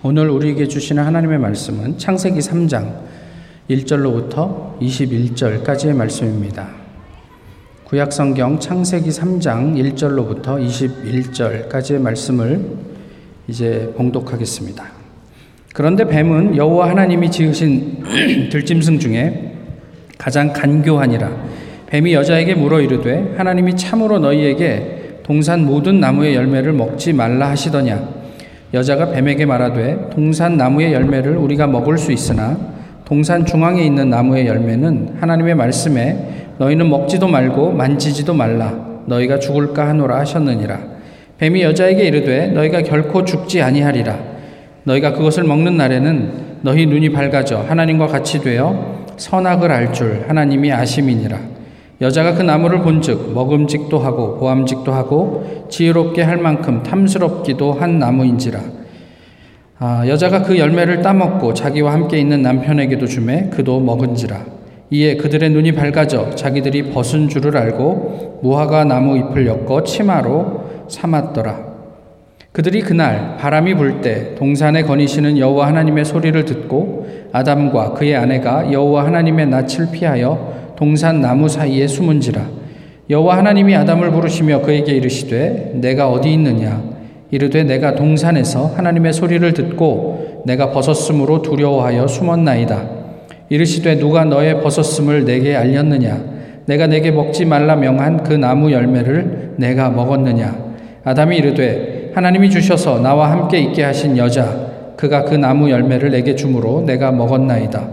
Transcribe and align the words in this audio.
오늘 0.00 0.30
우리에게 0.30 0.68
주시는 0.68 1.02
하나님의 1.02 1.38
말씀은 1.38 1.98
창세기 1.98 2.38
3장 2.38 2.98
1절로부터 3.68 4.78
21절까지의 4.78 5.92
말씀입니다. 5.92 6.68
구약성경 7.82 8.60
창세기 8.60 9.10
3장 9.10 9.74
1절로부터 9.74 10.54
21절까지의 11.32 11.98
말씀을 12.00 12.64
이제 13.48 13.92
봉독하겠습니다. 13.96 14.84
그런데 15.74 16.04
뱀은 16.06 16.56
여호와 16.56 16.90
하나님이 16.90 17.28
지으신 17.32 18.04
들짐승 18.52 19.00
중에 19.00 19.56
가장 20.16 20.52
간교하니라. 20.52 21.28
뱀이 21.88 22.12
여자에게 22.14 22.54
물어 22.54 22.80
이르되 22.82 23.34
하나님이 23.36 23.76
참으로 23.76 24.20
너희에게 24.20 25.18
동산 25.24 25.64
모든 25.66 25.98
나무의 25.98 26.36
열매를 26.36 26.72
먹지 26.72 27.12
말라 27.12 27.50
하시더냐 27.50 28.17
여자가 28.74 29.10
뱀에게 29.10 29.46
말하되 29.46 30.10
동산 30.10 30.56
나무의 30.58 30.92
열매를 30.92 31.36
우리가 31.38 31.66
먹을 31.66 31.96
수 31.96 32.12
있으나 32.12 32.56
동산 33.06 33.46
중앙에 33.46 33.82
있는 33.82 34.10
나무의 34.10 34.46
열매는 34.46 35.14
하나님의 35.18 35.54
말씀에 35.54 36.48
너희는 36.58 36.90
먹지도 36.90 37.28
말고 37.28 37.70
만지지도 37.72 38.34
말라 38.34 38.74
너희가 39.06 39.38
죽을까 39.38 39.88
하노라 39.88 40.18
하셨느니라 40.18 40.78
뱀이 41.38 41.62
여자에게 41.62 42.04
이르되 42.04 42.48
너희가 42.48 42.82
결코 42.82 43.24
죽지 43.24 43.62
아니하리라 43.62 44.18
너희가 44.84 45.12
그것을 45.14 45.44
먹는 45.44 45.78
날에는 45.78 46.32
너희 46.60 46.84
눈이 46.86 47.10
밝아져 47.12 47.60
하나님과 47.66 48.06
같이 48.06 48.38
되어 48.40 48.98
선악을 49.16 49.72
알 49.72 49.92
줄 49.92 50.24
하나님이 50.28 50.70
아심이니라 50.72 51.38
여자가 52.00 52.34
그 52.34 52.42
나무를 52.42 52.80
본즉 52.80 53.32
먹음직도 53.34 53.98
하고 53.98 54.36
보암직도 54.36 54.92
하고 54.92 55.66
지혜롭게 55.68 56.22
할 56.22 56.36
만큼 56.36 56.80
탐스럽기도 56.84 57.72
한 57.72 57.98
나무인지라 57.98 58.60
아, 59.80 60.04
여자가 60.06 60.42
그 60.42 60.56
열매를 60.58 61.02
따먹고 61.02 61.52
자기와 61.54 61.92
함께 61.92 62.18
있는 62.20 62.42
남편에게도 62.42 63.04
주매 63.06 63.48
그도 63.50 63.80
먹은지라 63.80 64.44
이에 64.90 65.16
그들의 65.16 65.50
눈이 65.50 65.72
밝아져 65.72 66.30
자기들이 66.30 66.90
벗은 66.90 67.28
줄을 67.28 67.56
알고 67.56 68.40
무화과 68.42 68.84
나무 68.84 69.18
잎을 69.18 69.46
엮어 69.48 69.82
치마로 69.82 70.84
삼았더라 70.86 71.66
그들이 72.52 72.80
그날 72.80 73.36
바람이 73.36 73.74
불 73.74 74.00
때 74.00 74.36
동산에 74.36 74.82
거니시는 74.82 75.36
여호와 75.38 75.66
하나님의 75.68 76.04
소리를 76.04 76.44
듣고 76.44 77.08
아담과 77.32 77.94
그의 77.94 78.14
아내가 78.14 78.70
여호와 78.72 79.04
하나님의 79.06 79.48
낯을 79.48 79.90
피하여 79.92 80.67
동산 80.78 81.20
나무 81.20 81.48
사이에 81.48 81.84
숨은지라 81.88 82.46
여호와 83.10 83.38
하나님이 83.38 83.74
아담을 83.74 84.12
부르시며 84.12 84.60
그에게 84.62 84.92
이르시되 84.92 85.72
내가 85.74 86.08
어디 86.08 86.32
있느냐 86.34 86.80
이르되 87.32 87.64
내가 87.64 87.94
동산에서 87.96 88.68
하나님의 88.76 89.12
소리를 89.12 89.52
듣고 89.54 90.42
내가 90.46 90.70
벗었으므로 90.70 91.42
두려워하여 91.42 92.06
숨었나이다 92.06 92.80
이르시되 93.48 93.98
누가 93.98 94.24
너의 94.24 94.60
벗었음을 94.62 95.24
내게 95.24 95.56
알렸느냐 95.56 96.38
내가 96.66 96.86
내게 96.86 97.10
먹지 97.10 97.44
말라 97.44 97.74
명한 97.74 98.22
그 98.22 98.32
나무 98.34 98.70
열매를 98.70 99.54
내가 99.56 99.90
먹었느냐 99.90 100.56
아담이 101.02 101.38
이르되 101.38 102.12
하나님이 102.14 102.48
주셔서 102.50 103.00
나와 103.00 103.32
함께 103.32 103.58
있게 103.58 103.82
하신 103.82 104.16
여자 104.16 104.68
그가 104.96 105.24
그 105.24 105.34
나무 105.34 105.68
열매를 105.70 106.10
내게 106.12 106.36
주므로 106.36 106.82
내가 106.82 107.10
먹었나이다 107.10 107.88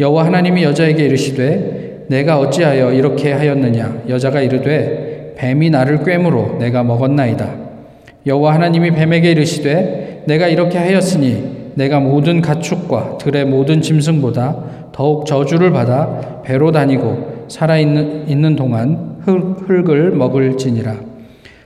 여호와 0.00 0.24
하나님이 0.26 0.62
여자에게 0.62 1.04
이르시되 1.04 1.81
내가 2.08 2.38
어찌하여 2.38 2.92
이렇게 2.92 3.32
하였느냐 3.32 4.02
여자가 4.08 4.40
이르되 4.40 5.34
뱀이 5.36 5.70
나를 5.70 6.02
꿰므로 6.02 6.56
내가 6.58 6.82
먹었나이다 6.82 7.48
여호와 8.26 8.54
하나님이 8.54 8.90
뱀에게 8.92 9.32
이르시되 9.32 10.24
내가 10.26 10.46
이렇게 10.46 10.78
하였으니 10.78 11.72
내가 11.74 12.00
모든 12.00 12.40
가축과 12.40 13.18
들의 13.18 13.44
모든 13.44 13.80
짐승보다 13.80 14.56
더욱 14.92 15.24
저주를 15.26 15.70
받아 15.72 16.42
배로 16.44 16.70
다니고 16.70 17.46
살아있는 17.48 18.28
있는 18.28 18.54
동안 18.56 19.16
흙, 19.20 19.66
을 19.70 20.10
먹을지니라 20.10 20.94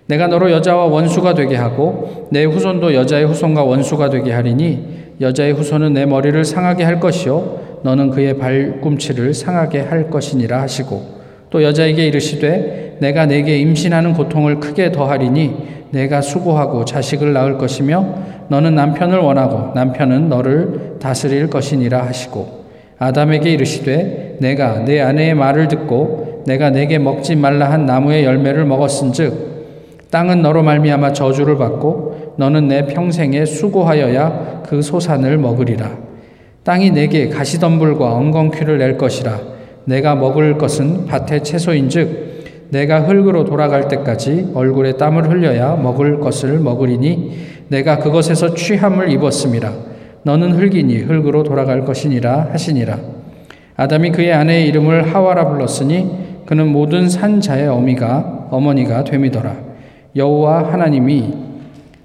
내가 0.07 0.29
너로 0.29 0.51
여자와 0.53 0.85
원수가 0.87 1.35
되게 1.35 1.57
하고 1.57 2.29
내 2.31 2.45
후손도 2.45 2.95
여자의 2.95 3.27
후손과 3.27 3.65
원수가 3.65 4.11
되게 4.11 4.33
하리니 4.33 4.97
여자의 5.21 5.53
후손은 5.55 5.95
내 5.95 6.07
머리를 6.07 6.45
상하게 6.45 6.85
할 6.85 7.01
것이요 7.01 7.66
너는 7.87 8.11
그의 8.11 8.37
발꿈치를 8.39 9.33
상하게 9.33 9.79
할 9.83 10.11
것이니라 10.11 10.61
하시고 10.61 11.03
또 11.51 11.63
여자에게 11.63 12.05
이르시되 12.09 12.97
내가 12.99 13.27
내게 13.27 13.59
임신하는 13.59 14.13
고통을 14.15 14.59
크게 14.59 14.91
더하리니 14.91 15.55
내가 15.93 16.21
수고하고 16.21 16.85
자식을 16.85 17.33
낳을 17.33 17.59
것이며 17.59 18.15
너는 18.49 18.75
남편을 18.75 19.19
원하고 19.21 19.73
남편은 19.77 20.29
너를 20.29 20.97
다스릴 20.99 21.49
것이니라 21.49 22.05
하시고 22.05 22.65
아담에게 22.99 23.51
이르시되 23.53 24.39
내가 24.41 24.81
내 24.85 25.01
아내의 25.01 25.35
말을 25.37 25.69
듣고 25.69 26.43
내가 26.47 26.71
내게 26.71 26.99
먹지 26.99 27.37
말라 27.37 27.71
한 27.71 27.87
나무의 27.87 28.25
열매를 28.25 28.65
먹었은즉 28.65 30.09
땅은 30.11 30.43
너로 30.43 30.65
말미암아 30.65 31.13
저주를 31.13 31.57
받고 31.57 32.35
너는 32.37 32.67
내 32.67 32.85
평생에 32.87 33.45
수고하여야 33.45 34.63
그 34.67 34.83
소산을 34.83 35.39
먹으리라 35.39 36.06
땅이 36.67 36.91
내게 36.91 37.29
가시덤불과 37.29 38.13
엉겅퀴를 38.15 38.77
낼 38.79 38.99
것이라 38.99 39.39
내가 39.85 40.17
먹을 40.17 40.59
것은 40.59 41.07
밭의 41.07 41.45
채소인즉 41.45 42.67
내가 42.71 43.03
흙으로 43.03 43.45
돌아갈 43.45 43.87
때까지 43.87 44.51
얼굴에 44.53 44.95
땀을 44.97 45.31
흘려야 45.31 45.77
먹을 45.77 46.19
것을 46.19 46.59
먹으리니 46.59 47.31
내가 47.69 47.99
그것에서 47.99 48.53
취함을 48.55 49.11
입었음이라 49.13 49.73
너는 50.25 50.55
흙이니 50.55 51.03
흙으로 51.03 51.45
돌아갈 51.45 51.85
것이니라 51.85 52.49
하시니라 52.51 52.99
아담이 53.77 54.11
그의 54.11 54.33
아내의 54.33 54.67
이름을 54.67 55.15
하와라 55.15 55.49
불렀으니 55.49 56.37
그는 56.47 56.67
모든 56.67 57.09
산자의 57.09 57.69
어미가 57.69 58.49
어머니가 58.51 59.05
됨이더라 59.05 59.55
여호와 60.17 60.73
하나님이 60.73 61.33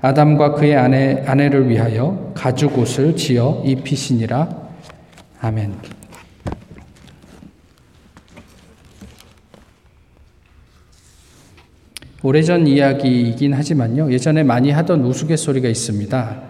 아담과 0.04 0.52
그의 0.54 0.76
아내 0.76 1.24
아내를 1.26 1.68
위하여 1.68 2.31
가죽 2.42 2.76
옷을 2.80 3.16
지어 3.16 3.62
입히시니라. 3.64 4.50
아멘. 5.42 5.72
오래전 12.24 12.66
이야기이긴 12.66 13.54
하지만요. 13.54 14.12
예전에 14.12 14.42
많이 14.42 14.72
하던 14.72 15.06
우스갯소리가 15.06 15.70
있습니다. 15.70 16.42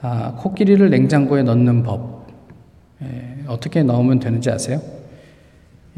아, 0.00 0.34
코끼리를 0.38 0.88
냉장고에 0.88 1.42
넣는 1.42 1.82
법. 1.82 2.26
예, 3.02 3.44
어떻게 3.48 3.82
넣으면 3.82 4.20
되는지 4.20 4.50
아세요? 4.50 4.80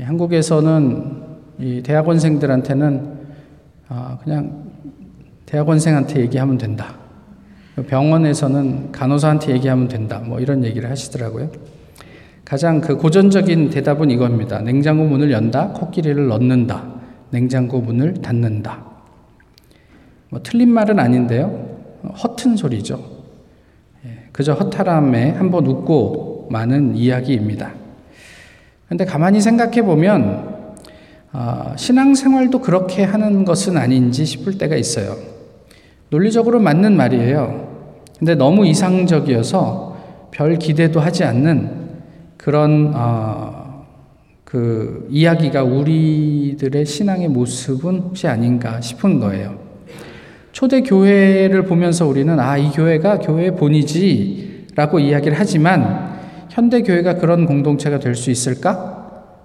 예, 0.01 0.03
한국에서는 0.03 1.23
대학원생들한테는 1.85 3.19
아, 3.91 4.19
그냥 4.25 4.73
대학원생한테 5.47 6.19
얘기하면 6.23 6.59
된다. 6.59 6.99
병원에서는 7.87 8.93
간호사한테 8.93 9.53
얘기하면 9.53 9.89
된다. 9.89 10.23
뭐 10.25 10.41
이런 10.41 10.65
얘기를 10.65 10.91
하시더라고요. 10.91 11.51
가장 12.45 12.81
그 12.81 12.97
고전적인 12.97 13.71
대답은 13.71 14.11
이겁니다. 14.11 14.61
냉장고 14.61 15.05
문을 15.05 15.31
연다, 15.31 15.69
코끼리를 15.69 16.27
넣는다, 16.27 16.85
냉장고 17.31 17.81
문을 17.81 18.15
닫는다. 18.15 18.85
뭐 20.31 20.41
틀린 20.43 20.73
말은 20.73 20.99
아닌데요. 20.99 21.69
허튼 22.23 22.57
소리죠. 22.57 23.03
예, 24.07 24.27
그저 24.33 24.53
허탈함에 24.55 25.31
한 25.33 25.51
번 25.51 25.67
웃고 25.67 26.49
마는 26.51 26.97
이야기입니다. 26.97 27.73
그런데 28.87 29.05
가만히 29.05 29.41
생각해 29.41 29.83
보면 29.83 30.59
어, 31.33 31.75
신앙생활도 31.77 32.61
그렇게 32.61 33.05
하는 33.05 33.45
것은 33.45 33.77
아닌지 33.77 34.25
싶을 34.25 34.59
때가 34.59 34.75
있어요. 34.77 35.15
논리적으로 36.11 36.59
맞는 36.59 36.97
말이에요. 36.97 37.70
근데 38.21 38.35
너무 38.35 38.67
이상적이어서 38.67 39.97
별 40.31 40.59
기대도 40.59 41.01
하지 41.01 41.25
않는 41.25 41.71
그런 42.37 42.93
어, 42.95 43.87
그 44.45 45.09
이야기가 45.11 45.63
우리들의 45.65 46.85
신앙의 46.85 47.29
모습은 47.29 47.99
혹시 48.01 48.29
아닌가 48.29 48.79
싶은 48.83 49.21
거예요. 49.21 49.57
초대 50.53 50.83
교회를 50.83 51.65
보면서 51.65 52.07
우리는 52.07 52.39
아, 52.39 52.59
이 52.59 52.71
교회가 52.71 53.21
교회의 53.21 53.57
본이지라고 53.57 54.99
이야기를 54.99 55.39
하지만 55.41 56.19
현대 56.53 56.83
교회가 56.83 57.15
그런 57.15 57.47
공동체가 57.47 57.99
될 58.01 58.15
수 58.15 58.31
있을까? 58.31 58.99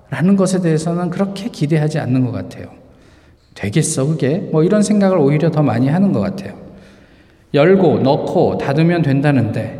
라는 0.10 0.36
것에 0.36 0.60
대해서는 0.62 1.10
그렇게 1.12 1.48
기대하지 1.50 1.98
않는 2.00 2.26
것 2.26 2.32
같아요. 2.34 2.68
되겠어, 3.54 4.06
그게? 4.08 4.40
뭐 4.52 4.64
이런 4.64 4.82
생각을 4.84 5.18
오히려 5.18 5.50
더 5.50 5.64
많이 5.64 5.88
하는 5.88 6.12
것 6.12 6.20
같아요. 6.20 6.65
열고 7.56 8.00
넣고 8.00 8.58
닫으면 8.58 9.02
된다는데 9.02 9.80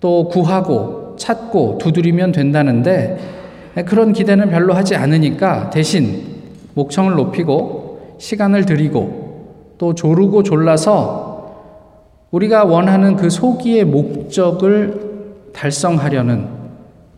또 0.00 0.28
구하고 0.28 1.14
찾고 1.16 1.78
두드리면 1.78 2.32
된다는데 2.32 3.18
그런 3.84 4.12
기대는 4.14 4.48
별로 4.50 4.72
하지 4.72 4.96
않으니까 4.96 5.68
대신 5.70 6.22
목청을 6.74 7.14
높이고 7.14 8.08
시간을 8.18 8.64
들이고 8.64 9.74
또 9.78 9.94
조르고 9.94 10.42
졸라서 10.42 11.58
우리가 12.30 12.64
원하는 12.64 13.16
그 13.16 13.28
소기의 13.28 13.84
목적을 13.84 15.50
달성하려는 15.52 16.46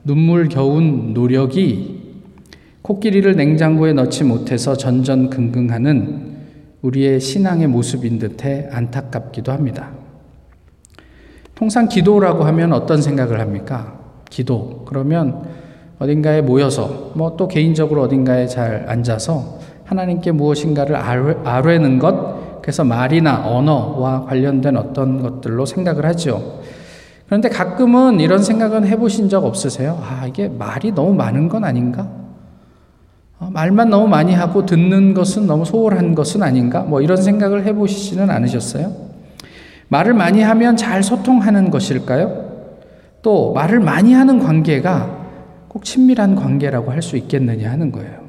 눈물 0.04 0.48
겨운 0.48 1.12
노력이 1.14 1.96
코끼리를 2.82 3.34
냉장고에 3.36 3.92
넣지 3.92 4.24
못해서 4.24 4.76
전전긍긍하는 4.76 6.37
우리의 6.82 7.18
신앙의 7.20 7.66
모습인 7.66 8.18
듯해 8.18 8.68
안타깝기도 8.70 9.50
합니다. 9.52 9.90
통상 11.54 11.88
기도라고 11.88 12.44
하면 12.44 12.72
어떤 12.72 13.02
생각을 13.02 13.40
합니까? 13.40 13.98
기도. 14.30 14.84
그러면 14.86 15.42
어딘가에 15.98 16.40
모여서 16.42 17.10
뭐 17.14 17.36
또 17.36 17.48
개인적으로 17.48 18.02
어딘가에 18.02 18.46
잘 18.46 18.84
앉아서 18.88 19.58
하나님께 19.84 20.30
무엇인가를 20.32 20.94
아뢰는 20.96 21.98
것, 21.98 22.62
그래서 22.62 22.84
말이나 22.84 23.48
언어와 23.50 24.24
관련된 24.26 24.76
어떤 24.76 25.20
것들로 25.22 25.64
생각을 25.66 26.04
하죠. 26.06 26.60
그런데 27.26 27.48
가끔은 27.48 28.20
이런 28.20 28.42
생각은 28.42 28.86
해보신 28.86 29.28
적 29.28 29.44
없으세요? 29.44 29.98
아, 30.02 30.26
이게 30.26 30.46
말이 30.48 30.92
너무 30.92 31.14
많은 31.14 31.48
건 31.48 31.64
아닌가? 31.64 32.08
어, 33.40 33.48
말만 33.52 33.88
너무 33.88 34.08
많이 34.08 34.34
하고 34.34 34.66
듣는 34.66 35.14
것은 35.14 35.46
너무 35.46 35.64
소홀한 35.64 36.14
것은 36.14 36.42
아닌가? 36.42 36.80
뭐 36.82 37.00
이런 37.00 37.16
생각을 37.20 37.64
해보시지는 37.66 38.30
않으셨어요? 38.30 38.92
말을 39.88 40.12
많이 40.14 40.42
하면 40.42 40.76
잘 40.76 41.02
소통하는 41.02 41.70
것일까요? 41.70 42.46
또 43.22 43.52
말을 43.52 43.80
많이 43.80 44.12
하는 44.12 44.38
관계가 44.38 45.18
꼭 45.68 45.84
친밀한 45.84 46.34
관계라고 46.34 46.90
할 46.90 47.00
수 47.02 47.16
있겠느냐 47.16 47.70
하는 47.70 47.92
거예요. 47.92 48.26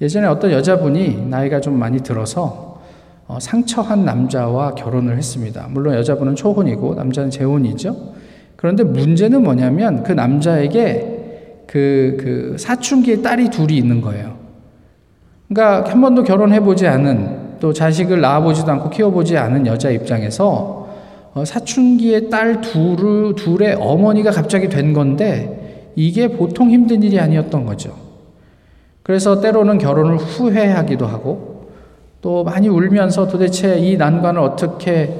예전에 0.00 0.26
어떤 0.28 0.50
여자분이 0.52 1.26
나이가 1.28 1.60
좀 1.60 1.78
많이 1.78 2.00
들어서 2.00 2.80
어, 3.26 3.38
상처한 3.40 4.04
남자와 4.04 4.74
결혼을 4.76 5.16
했습니다. 5.16 5.66
물론 5.70 5.94
여자분은 5.94 6.36
초혼이고 6.36 6.94
남자는 6.94 7.30
재혼이죠. 7.30 7.96
그런데 8.56 8.82
문제는 8.84 9.42
뭐냐면 9.42 10.02
그 10.02 10.12
남자에게 10.12 11.09
그, 11.70 12.16
그 12.18 12.56
사춘기에 12.58 13.22
딸이 13.22 13.50
둘이 13.50 13.76
있는 13.76 14.00
거예요. 14.00 14.34
그러니까 15.48 15.88
한 15.88 16.00
번도 16.00 16.24
결혼해보지 16.24 16.84
않은 16.88 17.58
또 17.60 17.72
자식을 17.72 18.20
낳아보지도 18.20 18.72
않고 18.72 18.90
키워보지 18.90 19.36
않은 19.38 19.66
여자 19.68 19.88
입장에서 19.90 20.88
어, 21.32 21.44
사춘기에 21.44 22.28
딸 22.28 22.60
둘을, 22.60 23.36
둘의 23.36 23.74
어머니가 23.78 24.32
갑자기 24.32 24.68
된 24.68 24.92
건데 24.92 25.92
이게 25.94 26.26
보통 26.26 26.70
힘든 26.72 27.04
일이 27.04 27.20
아니었던 27.20 27.64
거죠. 27.64 27.94
그래서 29.04 29.40
때로는 29.40 29.78
결혼을 29.78 30.16
후회하기도 30.16 31.06
하고 31.06 31.70
또 32.20 32.42
많이 32.42 32.66
울면서 32.66 33.28
도대체 33.28 33.78
이 33.78 33.96
난관을 33.96 34.40
어떻게 34.40 35.10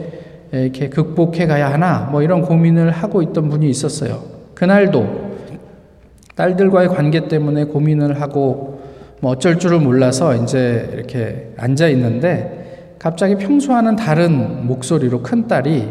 이렇게 0.51 0.89
극복해 0.89 1.47
가야 1.47 1.73
하나 1.73 2.09
뭐 2.11 2.23
이런 2.23 2.43
고민을 2.43 2.91
하고 2.91 3.23
있던 3.23 3.49
분이 3.49 3.71
있었어요. 3.71 4.19
그날도 4.55 5.30
딸들과의 6.35 6.89
관계 6.89 7.29
때문에 7.29 7.65
고민을 7.65 8.21
하고 8.21 8.81
뭐 9.21 9.33
어쩔 9.33 9.59
줄을 9.59 9.79
몰라서 9.81 10.35
이제 10.35 10.91
이렇게 10.95 11.53
앉아 11.59 11.89
있는데 11.89 12.95
갑자기 12.99 13.35
평소와는 13.37 13.97
다른 13.97 14.67
목소리로 14.67 15.23
큰 15.23 15.47
딸이 15.47 15.89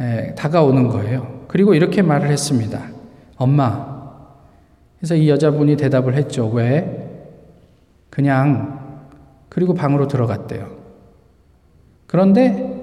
예, 0.00 0.34
다가오는 0.36 0.88
거예요. 0.88 1.42
그리고 1.48 1.74
이렇게 1.74 2.02
말을 2.02 2.30
했습니다. 2.30 2.82
엄마. 3.36 3.92
그래서 4.98 5.14
이 5.14 5.28
여자분이 5.28 5.76
대답을 5.76 6.14
했죠. 6.14 6.48
왜? 6.48 7.08
그냥 8.10 8.80
그리고 9.48 9.74
방으로 9.74 10.06
들어갔대요. 10.08 10.66
그런데 12.06 12.80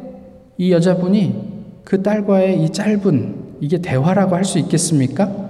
이 0.58 0.72
여자분이 0.72 1.50
그 1.84 2.04
딸과의 2.04 2.62
이 2.64 2.70
짧은 2.72 3.38
이게 3.62 3.78
대화라고 3.80 4.36
할 4.36 4.46
수 4.46 4.60
있겠습니까? 4.60 5.49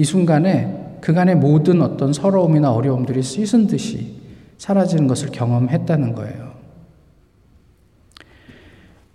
이 0.00 0.04
순간에 0.04 0.96
그간의 1.02 1.36
모든 1.36 1.82
어떤 1.82 2.10
서러움이나 2.14 2.72
어려움들이 2.72 3.20
씻은 3.22 3.66
듯이 3.66 4.14
사라지는 4.56 5.06
것을 5.08 5.28
경험했다는 5.28 6.14
거예요. 6.14 6.52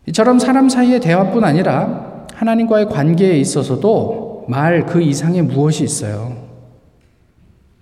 이처럼 0.06 0.38
사람 0.38 0.70
사이의 0.70 1.00
대화뿐 1.00 1.44
아니라 1.44 2.28
하나님과의 2.36 2.86
관계에 2.90 3.36
있어서도 3.40 4.46
말 4.48 4.86
그 4.86 5.02
이상의 5.02 5.42
무엇이 5.42 5.84
있어요. 5.84 6.34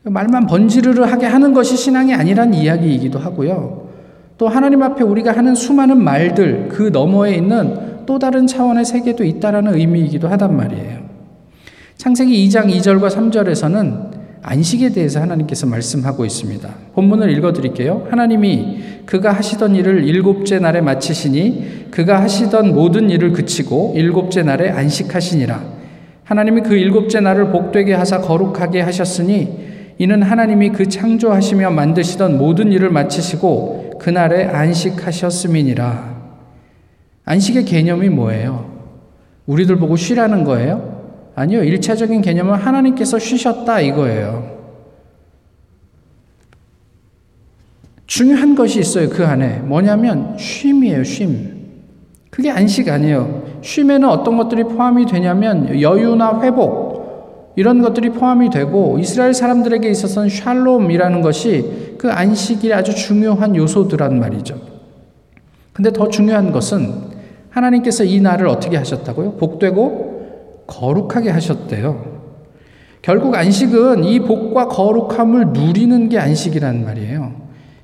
말만 0.04 0.48
번지르르 0.48 1.02
하게 1.02 1.26
하는 1.26 1.54
것이 1.54 1.76
신앙이 1.76 2.14
아니란 2.14 2.54
이야기이기도 2.54 3.20
하고요. 3.20 3.90
또 4.38 4.48
하나님 4.48 4.82
앞에 4.82 5.04
우리가 5.04 5.34
하는 5.34 5.56
수많은 5.56 6.02
말들 6.02 6.70
그 6.70 6.84
너머에 6.84 7.36
있는 7.36 8.06
또 8.06 8.18
다른 8.18 8.48
차원의 8.48 8.86
세계도 8.86 9.26
있다라는 9.26 9.74
의미이기도 9.76 10.30
하단 10.30 10.56
말이에요. 10.56 11.03
창세기 12.04 12.50
2장 12.50 12.70
2절과 12.70 13.10
3절에서는 13.10 13.98
안식에 14.42 14.90
대해서 14.90 15.22
하나님께서 15.22 15.66
말씀하고 15.68 16.26
있습니다. 16.26 16.68
본문을 16.96 17.30
읽어 17.38 17.54
드릴게요. 17.54 18.06
하나님이 18.10 18.78
그가 19.06 19.32
하시던 19.32 19.74
일을 19.78 20.04
일곱째 20.04 20.60
날에 20.60 20.82
마치시니 20.82 21.92
그가 21.92 22.22
하시던 22.24 22.76
모든 22.76 23.10
일을 23.10 23.32
그치고 23.32 23.94
일곱째 23.96 24.44
날에 24.44 24.70
안식하시니라. 24.72 25.64
하나님이 26.26 26.64
그 26.64 26.76
일곱째 26.76 27.22
날을 27.22 27.52
복되게 27.52 27.94
하사 27.94 28.20
거룩하게 28.20 28.82
하셨으니 28.82 29.48
이는 29.98 30.24
하나님이 30.24 30.72
그 30.72 30.90
창조하시며 30.90 31.72
만드시던 31.72 32.38
모든 32.38 32.74
일을 32.74 32.90
마치시고 32.90 33.94
그날에 34.02 34.44
안식하셨음이니라. 34.48 36.20
안식의 37.24 37.64
개념이 37.64 38.10
뭐예요? 38.10 38.90
우리들 39.46 39.78
보고 39.78 39.96
쉬라는 39.96 40.44
거예요? 40.44 40.93
아니요. 41.36 41.64
일차적인 41.64 42.22
개념은 42.22 42.56
하나님께서 42.56 43.18
쉬셨다 43.18 43.82
이거예요. 43.82 44.52
중요한 48.06 48.54
것이 48.54 48.80
있어요. 48.80 49.10
그 49.10 49.26
안에. 49.26 49.60
뭐냐면 49.62 50.36
쉼이에요. 50.38 51.04
쉼. 51.04 51.54
그게 52.30 52.52
안식 52.52 52.88
아니에요. 52.90 53.44
쉼에는 53.62 54.04
어떤 54.06 54.38
것들이 54.38 54.64
포함이 54.64 55.06
되냐면 55.06 55.82
여유나 55.82 56.42
회복 56.42 57.54
이런 57.56 57.82
것들이 57.82 58.10
포함이 58.10 58.50
되고 58.50 58.98
이스라엘 59.00 59.34
사람들에게 59.34 59.90
있어서는 59.90 60.30
샬롬이라는 60.30 61.22
것이 61.22 61.96
그 61.98 62.12
안식이 62.12 62.74
아주 62.74 62.94
중요한 62.94 63.56
요소들란 63.56 64.20
말이죠. 64.20 64.60
근데 65.72 65.92
더 65.92 66.08
중요한 66.10 66.52
것은 66.52 67.14
하나님께서 67.50 68.04
이 68.04 68.20
날을 68.22 68.48
어떻게 68.48 68.78
하셨다고요? 68.78 69.34
복되고 69.34 70.13
거룩하게 70.68 71.30
하셨대요. 71.30 72.14
결국 73.02 73.36
안식은 73.36 74.04
이 74.06 74.20
복과 74.22 74.68
거룩함을 74.68 75.48
누리는 75.48 76.10
게 76.10 76.18
안식이란 76.18 76.86
말이에요. 76.86 77.34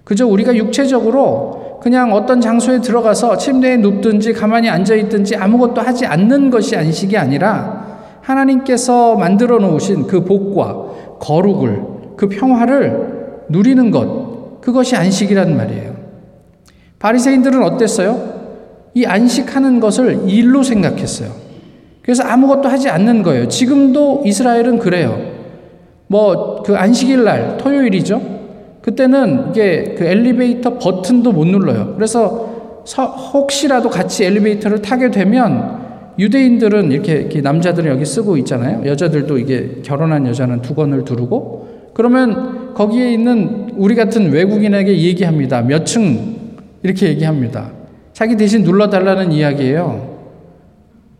그저 0.03 0.25
우리가 0.25 0.55
육체적으로 0.55 1.79
그냥 1.81 2.13
어떤 2.13 2.39
장소에 2.41 2.79
들어가서 2.79 3.38
침대에 3.38 3.77
눕든지 3.77 4.33
가만히 4.33 4.69
앉아 4.69 4.95
있든지 4.95 5.36
아무것도 5.36 5.81
하지 5.81 6.05
않는 6.05 6.50
것이 6.50 6.75
안식이 6.75 7.17
아니라 7.17 7.88
하나님께서 8.21 9.15
만들어 9.15 9.57
놓으신 9.59 10.07
그 10.07 10.24
복과 10.24 11.17
거룩을 11.19 11.83
그 12.15 12.27
평화를 12.29 13.19
누리는 13.50 13.91
것 13.91 14.62
그것이 14.62 14.95
안식이란 14.95 15.55
말이에요. 15.55 15.95
바리새인들은 17.00 17.63
어땠어요? 17.63 18.39
이 18.93 19.05
안식하는 19.05 19.79
것을 19.79 20.27
일로 20.29 20.63
생각했어요. 20.63 21.29
그래서 22.09 22.23
아무것도 22.23 22.67
하지 22.67 22.89
않는 22.89 23.21
거예요. 23.21 23.47
지금도 23.49 24.23
이스라엘은 24.25 24.79
그래요. 24.79 25.15
뭐 26.07 26.63
그 26.65 26.75
안식일 26.75 27.23
날 27.23 27.55
토요일이죠. 27.59 28.19
그때는 28.81 29.49
이게 29.51 29.93
그 29.95 30.05
엘리베이터 30.05 30.79
버튼도 30.79 31.31
못 31.31 31.45
눌러요. 31.45 31.93
그래서 31.95 32.81
서, 32.83 33.05
혹시라도 33.05 33.91
같이 33.91 34.25
엘리베이터를 34.25 34.81
타게 34.81 35.11
되면 35.11 35.81
유대인들은 36.17 36.91
이렇게, 36.91 37.13
이렇게 37.17 37.41
남자들은 37.41 37.91
여기 37.91 38.05
쓰고 38.05 38.37
있잖아요. 38.37 38.83
여자들도 38.87 39.37
이게 39.37 39.69
결혼한 39.83 40.25
여자는 40.25 40.63
두건을 40.63 41.05
두르고 41.05 41.67
그러면 41.93 42.73
거기에 42.73 43.11
있는 43.13 43.67
우리 43.77 43.93
같은 43.93 44.31
외국인에게 44.31 44.99
얘기합니다. 44.99 45.61
몇 45.61 45.85
층 45.85 46.35
이렇게 46.81 47.07
얘기합니다. 47.09 47.69
자기 48.13 48.35
대신 48.35 48.63
눌러달라는 48.63 49.31
이야기예요. 49.31 50.08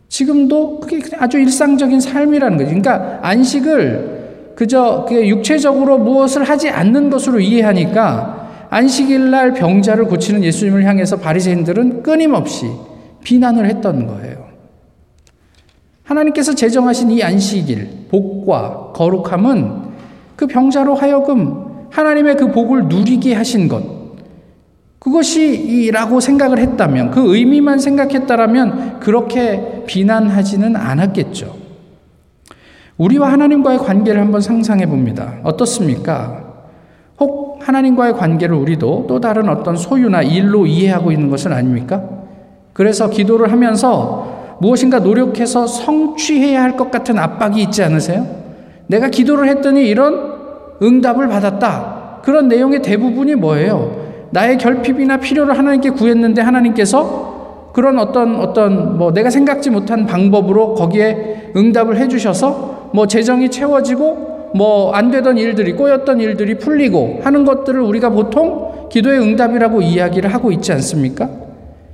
지금도 0.10 0.80
그게 0.80 1.00
아주 1.18 1.38
일상적인 1.38 2.00
삶이라는 2.01 2.58
거죠. 2.58 2.68
그러니까 2.70 3.20
안식을 3.22 4.18
그저 4.56 5.06
육체적으로 5.12 5.98
무엇을 6.00 6.44
하지 6.44 6.70
않는 6.70 7.10
것으로 7.10 7.39
이해하니까 7.39 8.66
안식일 8.72 9.32
날 9.32 9.54
병자를 9.54 10.06
고치는 10.06 10.44
예수님을 10.44 10.84
향해서 10.84 11.18
바리새인들은 11.18 12.04
끊임없이 12.04 12.66
비난을 13.24 13.68
했던 13.70 14.08
거예요. 14.08 14.50
하나님께서 16.04 16.56
제정하신 16.56 17.12
이 17.12 17.24
안식일, 17.24 18.08
복과 18.10 18.92
거룩함은 18.96 19.89
그 20.36 20.48
병자로 20.48 20.96
하여금 20.96 21.86
하나님의 21.92 22.36
그 22.36 22.51
복을 22.51 22.86
누리게 22.88 23.36
하신 23.36 23.68
것, 23.68 23.99
그것이라고 25.00 26.20
생각을 26.20 26.60
했다면, 26.60 27.12
그 27.12 27.36
의미만 27.36 27.79
생각했다라면 27.79 29.00
그렇게 29.00 29.84
비난하지는 29.86 30.75
않았겠죠. 30.75 31.56
우리와 32.98 33.32
하나님과의 33.32 33.77
관계를 33.79 34.20
한번 34.20 34.41
상상해 34.41 34.86
봅니다. 34.86 35.36
어떻습니까? 35.44 36.44
혹 37.18 37.60
하나님과의 37.65 38.13
관계를 38.13 38.56
우리도 38.56 39.06
또 39.08 39.20
다른 39.22 39.48
어떤 39.48 39.77
소유나 39.77 40.22
일로 40.22 40.65
이해하고 40.65 41.12
있는 41.13 41.29
것은 41.29 41.53
아닙니까? 41.53 42.01
그래서 42.74 43.10
기도를 43.10 43.51
하면서 43.51 44.58
무엇인가 44.62 45.00
노력해서 45.00 45.65
성취해야 45.65 46.62
할 46.62 46.75
것 46.75 46.91
같은 46.91 47.18
압박이 47.20 47.62
있지 47.62 47.84
않으세요? 47.84 48.25
내가 48.88 49.08
기도를 49.10 49.48
했더니 49.48 49.88
이런 49.88 50.34
응답을 50.82 51.29
받았다. 51.29 52.20
그런 52.24 52.50
내용의 52.50 52.82
대부분이 52.82 53.36
뭐예요? 53.36 53.99
나의 54.31 54.57
결핍이나 54.57 55.17
필요를 55.17 55.57
하나님께 55.57 55.91
구했는데 55.91 56.41
하나님께서 56.41 57.69
그런 57.74 57.98
어떤 58.00 58.36
어떤 58.36 58.98
뭐 58.98 59.12
내가 59.13 59.29
생각지 59.29 59.69
못한 59.69 60.05
방법으로 60.05 60.75
거기에 60.75 61.51
응답을 61.55 61.98
해주셔서 61.98 62.89
뭐 62.93 63.07
재정이 63.07 63.50
채워지고 63.50 64.50
뭐 64.55 64.91
안 64.93 65.12
되던 65.12 65.38
일들이 65.38 65.74
꼬였던 65.74 66.19
일들이 66.19 66.57
풀리고 66.57 67.19
하는 67.24 67.45
것들을 67.45 67.79
우리가 67.81 68.09
보통 68.09 68.88
기도의 68.89 69.19
응답이라고 69.19 69.81
이야기를 69.81 70.33
하고 70.33 70.51
있지 70.51 70.71
않습니까? 70.74 71.29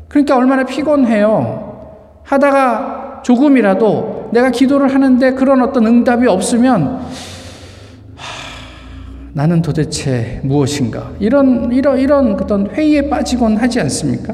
그러니까 0.08 0.38
얼마나 0.38 0.64
피곤해요. 0.64 1.88
하다가 2.24 3.22
조금이라도 3.24 4.30
내가 4.32 4.50
기도를 4.52 4.94
하는데 4.94 5.34
그런 5.34 5.62
어떤 5.62 5.86
응답이 5.86 6.28
없으면 6.28 7.00
나는 9.36 9.62
도대체 9.62 10.40
무엇인가? 10.46 11.12
이런, 11.20 11.70
이런, 11.74 12.00
이런 12.00 12.36
어떤 12.42 12.68
회의에 12.68 13.10
빠지곤 13.10 13.58
하지 13.58 13.82
않습니까? 13.82 14.34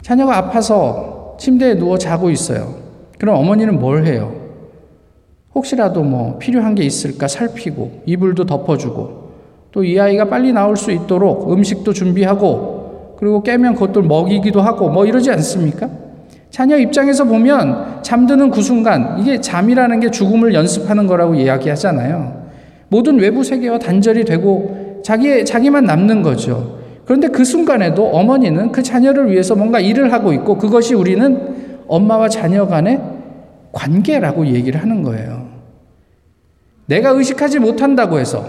자녀가 0.00 0.36
아파서 0.36 1.36
침대에 1.40 1.74
누워 1.74 1.98
자고 1.98 2.30
있어요. 2.30 2.74
그럼 3.18 3.34
어머니는 3.40 3.80
뭘 3.80 4.06
해요? 4.06 4.32
혹시라도 5.56 6.04
뭐 6.04 6.38
필요한 6.38 6.76
게 6.76 6.84
있을까 6.84 7.26
살피고, 7.28 8.04
이불도 8.06 8.46
덮어주고, 8.46 9.22
또 9.72 9.82
이 9.82 9.98
아이가 9.98 10.26
빨리 10.26 10.52
나올 10.52 10.76
수 10.76 10.92
있도록 10.92 11.52
음식도 11.52 11.92
준비하고, 11.92 13.16
그리고 13.18 13.42
깨면 13.42 13.74
그것도 13.74 14.02
먹이기도 14.02 14.60
하고, 14.62 14.88
뭐 14.88 15.04
이러지 15.04 15.32
않습니까? 15.32 15.88
자녀 16.50 16.76
입장에서 16.78 17.24
보면 17.24 18.02
잠드는 18.04 18.50
그 18.52 18.62
순간, 18.62 19.16
이게 19.18 19.40
잠이라는 19.40 19.98
게 19.98 20.10
죽음을 20.12 20.54
연습하는 20.54 21.08
거라고 21.08 21.34
이야기하잖아요. 21.34 22.40
모든 22.92 23.18
외부 23.18 23.42
세계와 23.42 23.78
단절이 23.78 24.26
되고 24.26 25.00
자기 25.02 25.42
자기만 25.46 25.84
남는 25.86 26.20
거죠. 26.20 26.78
그런데 27.06 27.26
그 27.28 27.42
순간에도 27.42 28.06
어머니는 28.06 28.70
그 28.70 28.82
자녀를 28.82 29.30
위해서 29.32 29.54
뭔가 29.56 29.80
일을 29.80 30.12
하고 30.12 30.30
있고 30.34 30.58
그것이 30.58 30.94
우리는 30.94 31.56
엄마와 31.88 32.28
자녀 32.28 32.66
간의 32.66 33.00
관계라고 33.72 34.46
얘기를 34.48 34.78
하는 34.82 35.02
거예요. 35.02 35.46
내가 36.84 37.10
의식하지 37.10 37.60
못한다고 37.60 38.18
해서 38.18 38.44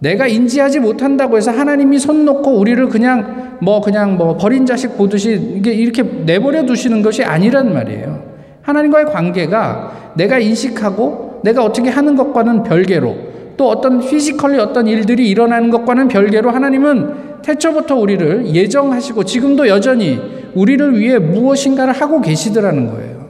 내가 0.00 0.26
인지하지 0.26 0.80
못한다고 0.80 1.38
해서 1.38 1.50
하나님이 1.50 1.98
손 1.98 2.26
놓고 2.26 2.50
우리를 2.52 2.88
그냥 2.90 3.56
뭐 3.62 3.80
그냥 3.80 4.18
뭐 4.18 4.36
버린 4.36 4.66
자식 4.66 4.98
보듯이 4.98 5.32
이 5.64 5.68
이렇게 5.70 6.02
내버려 6.02 6.66
두시는 6.66 7.00
것이 7.00 7.24
아니란 7.24 7.72
말이에요. 7.72 8.22
하나님과의 8.60 9.06
관계가 9.06 10.12
내가 10.18 10.38
인식하고 10.38 11.40
내가 11.42 11.64
어떻게 11.64 11.88
하는 11.88 12.14
것과는 12.16 12.64
별개로 12.64 13.31
또 13.62 13.68
어떤 13.68 14.00
피지컬리 14.00 14.58
어떤 14.58 14.88
일들이 14.88 15.28
일어나는 15.30 15.70
것과는 15.70 16.08
별개로 16.08 16.50
하나님은 16.50 17.42
태초부터 17.42 17.94
우리를 17.94 18.52
예정하시고 18.56 19.22
지금도 19.22 19.68
여전히 19.68 20.18
우리를 20.56 20.98
위해 20.98 21.16
무엇인가를 21.20 21.92
하고 21.92 22.20
계시더라는 22.20 22.88
거예요. 22.90 23.28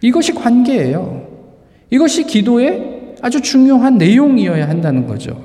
이것이 0.00 0.32
관계예요. 0.32 1.26
이것이 1.90 2.22
기도의 2.22 3.16
아주 3.20 3.40
중요한 3.40 3.98
내용이어야 3.98 4.68
한다는 4.68 5.08
거죠. 5.08 5.36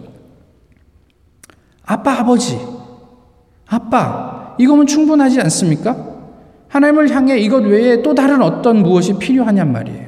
아빠, 1.84 2.20
아버지. 2.20 2.56
아빠. 3.68 4.56
이거면 4.60 4.86
충분하지 4.86 5.42
않습니까? 5.42 5.98
하나님을 6.68 7.10
향해 7.16 7.40
이것 7.40 7.64
외에 7.64 8.04
또 8.04 8.14
다른 8.14 8.44
어떤 8.44 8.84
무엇이 8.84 9.14
필요하냔 9.18 9.72
말이에요. 9.72 10.05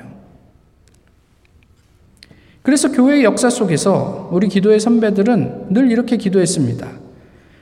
그래서 2.67 2.91
교회의 2.91 3.23
역사 3.23 3.49
속에서 3.49 4.27
우리 4.29 4.49
기도의 4.49 4.81
선배들은 4.81 5.67
늘 5.69 5.89
이렇게 5.89 6.17
기도했습니다. 6.17 6.85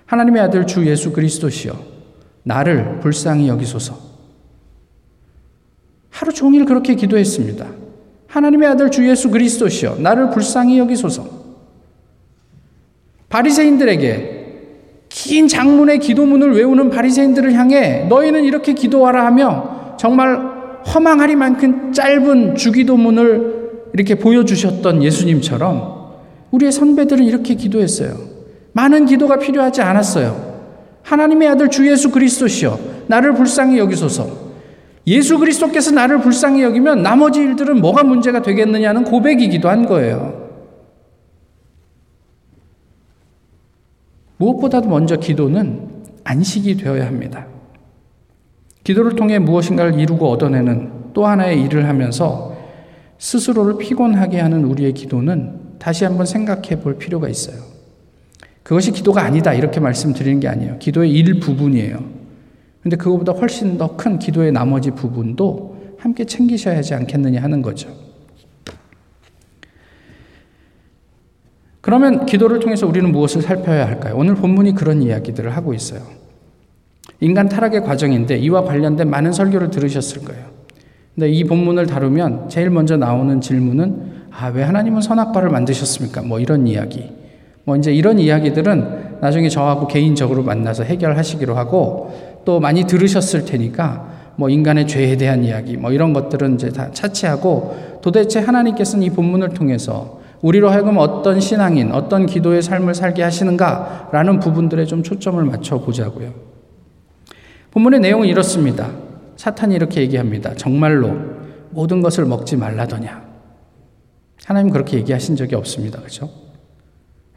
하나님의 0.07 0.41
아들 0.41 0.65
주 0.65 0.83
예수 0.87 1.11
그리스도시여, 1.13 1.73
나를 2.41 3.01
불쌍히 3.01 3.47
여기소서. 3.47 3.95
하루 6.09 6.33
종일 6.33 6.65
그렇게 6.65 6.95
기도했습니다. 6.95 7.67
하나님의 8.29 8.67
아들 8.69 8.89
주 8.89 9.07
예수 9.07 9.29
그리스도시여, 9.29 9.97
나를 9.99 10.31
불쌍히 10.31 10.79
여기소서. 10.79 11.27
바리새인들에게 13.29 14.55
긴 15.09 15.47
장문의 15.47 15.99
기도문을 15.99 16.53
외우는 16.53 16.89
바리새인들을 16.89 17.53
향해 17.53 18.07
너희는 18.09 18.43
이렇게 18.43 18.73
기도하라 18.73 19.23
하며 19.27 19.97
정말 19.99 20.35
허망하리만큼 20.85 21.93
짧은 21.93 22.55
주기도문을 22.55 23.54
이렇게 23.95 24.15
보여주셨던 24.15 25.01
예수님처럼 25.03 26.15
우리의 26.51 26.73
선배들은 26.73 27.23
이렇게 27.23 27.55
기도했어요. 27.55 28.13
많은 28.73 29.05
기도가 29.05 29.39
필요하지 29.39 29.81
않았어요. 29.81 30.55
하나님의 31.03 31.47
아들 31.47 31.69
주 31.69 31.89
예수 31.89 32.11
그리스도시여, 32.11 32.77
나를 33.07 33.33
불쌍히 33.35 33.77
여기소서. 33.77 34.27
예수 35.07 35.39
그리스도께서 35.39 35.91
나를 35.91 36.19
불쌍히 36.19 36.61
여기면 36.63 37.03
나머지 37.03 37.39
일들은 37.39 37.79
뭐가 37.79 38.03
문제가 38.03 38.41
되겠느냐는 38.41 39.05
고백이기도 39.05 39.69
한 39.69 39.85
거예요. 39.85 40.43
무엇보다도 44.37 44.89
먼저 44.89 45.15
기도는 45.15 45.87
안식이 46.25 46.75
되어야 46.75 47.05
합니다. 47.05 47.45
기도를 48.83 49.15
통해 49.15 49.39
무엇인가를 49.39 49.97
이루고 49.97 50.29
얻어내는 50.31 51.13
또 51.13 51.25
하나의 51.25 51.61
일을 51.61 51.87
하면서 51.87 52.54
스스로를 53.17 53.77
피곤하게 53.77 54.39
하는 54.39 54.65
우리의 54.65 54.93
기도는 54.93 55.77
다시 55.79 56.03
한번 56.03 56.25
생각해 56.25 56.81
볼 56.81 56.97
필요가 56.97 57.29
있어요. 57.29 57.57
그것이 58.63 58.91
기도가 58.91 59.21
아니다 59.23 59.53
이렇게 59.53 59.79
말씀드리는 59.79 60.39
게 60.39 60.47
아니에요. 60.47 60.77
기도의 60.79 61.11
일부분이에요. 61.17 62.03
근데 62.81 62.95
그거보다 62.97 63.31
훨씬 63.31 63.77
더 63.77 63.95
큰 63.95 64.19
기도의 64.19 64.51
나머지 64.51 64.91
부분도 64.91 65.95
함께 65.97 66.25
챙기셔야 66.25 66.77
하지 66.77 66.93
않겠느냐 66.93 67.41
하는 67.41 67.61
거죠. 67.61 67.89
그러면 71.81 72.25
기도를 72.25 72.59
통해서 72.59 72.87
우리는 72.87 73.11
무엇을 73.11 73.43
살펴야 73.43 73.87
할까요? 73.87 74.15
오늘 74.17 74.33
본문이 74.35 74.73
그런 74.73 75.01
이야기들을 75.03 75.55
하고 75.55 75.73
있어요. 75.73 76.01
인간 77.19 77.47
타락의 77.47 77.83
과정인데 77.83 78.37
이와 78.39 78.63
관련된 78.63 79.07
많은 79.09 79.31
설교를 79.31 79.69
들으셨을 79.69 80.23
거예요. 80.23 80.54
근데 81.15 81.29
이 81.29 81.45
본문을 81.45 81.87
다루면 81.87 82.49
제일 82.49 82.69
먼저 82.69 82.97
나오는 82.97 83.39
질문은 83.39 84.15
아, 84.37 84.47
왜 84.49 84.63
하나님은 84.63 84.99
선악과를 84.99 85.49
만드셨습니까? 85.49 86.21
뭐 86.23 86.41
이런 86.41 86.67
이야기. 86.67 87.09
뭐 87.63 87.77
이제 87.77 87.93
이런 87.93 88.19
이야기들은 88.19 89.19
나중에 89.21 89.47
저하고 89.47 89.87
개인적으로 89.87 90.43
만나서 90.43 90.83
해결하시기로 90.83 91.55
하고 91.55 92.41
또 92.43 92.59
많이 92.59 92.83
들으셨을 92.83 93.45
테니까 93.45 94.13
뭐 94.35 94.49
인간의 94.49 94.85
죄에 94.87 95.15
대한 95.15 95.45
이야기 95.45 95.77
뭐 95.77 95.93
이런 95.93 96.11
것들은 96.11 96.55
이제 96.55 96.67
다 96.69 96.91
차치하고 96.91 97.99
도대체 98.01 98.41
하나님께서는 98.41 99.05
이 99.05 99.09
본문을 99.11 99.53
통해서 99.53 100.19
우리로 100.41 100.69
하여금 100.69 100.97
어떤 100.97 101.39
신앙인, 101.39 101.93
어떤 101.93 102.25
기도의 102.25 102.61
삶을 102.61 102.93
살게 102.93 103.23
하시는가라는 103.23 104.41
부분들에 104.41 104.83
좀 104.85 105.01
초점을 105.01 105.41
맞춰 105.45 105.79
보자고요. 105.79 106.29
본문의 107.71 108.01
내용은 108.01 108.27
이렇습니다. 108.27 108.89
사탄이 109.35 109.75
이렇게 109.75 110.01
얘기합니다. 110.01 110.53
정말로 110.55 111.13
모든 111.71 112.01
것을 112.01 112.25
먹지 112.25 112.55
말라더냐. 112.57 113.23
하나님 114.45 114.71
그렇게 114.71 114.97
얘기하신 114.97 115.35
적이 115.35 115.55
없습니다. 115.55 115.99
그죠? 116.01 116.29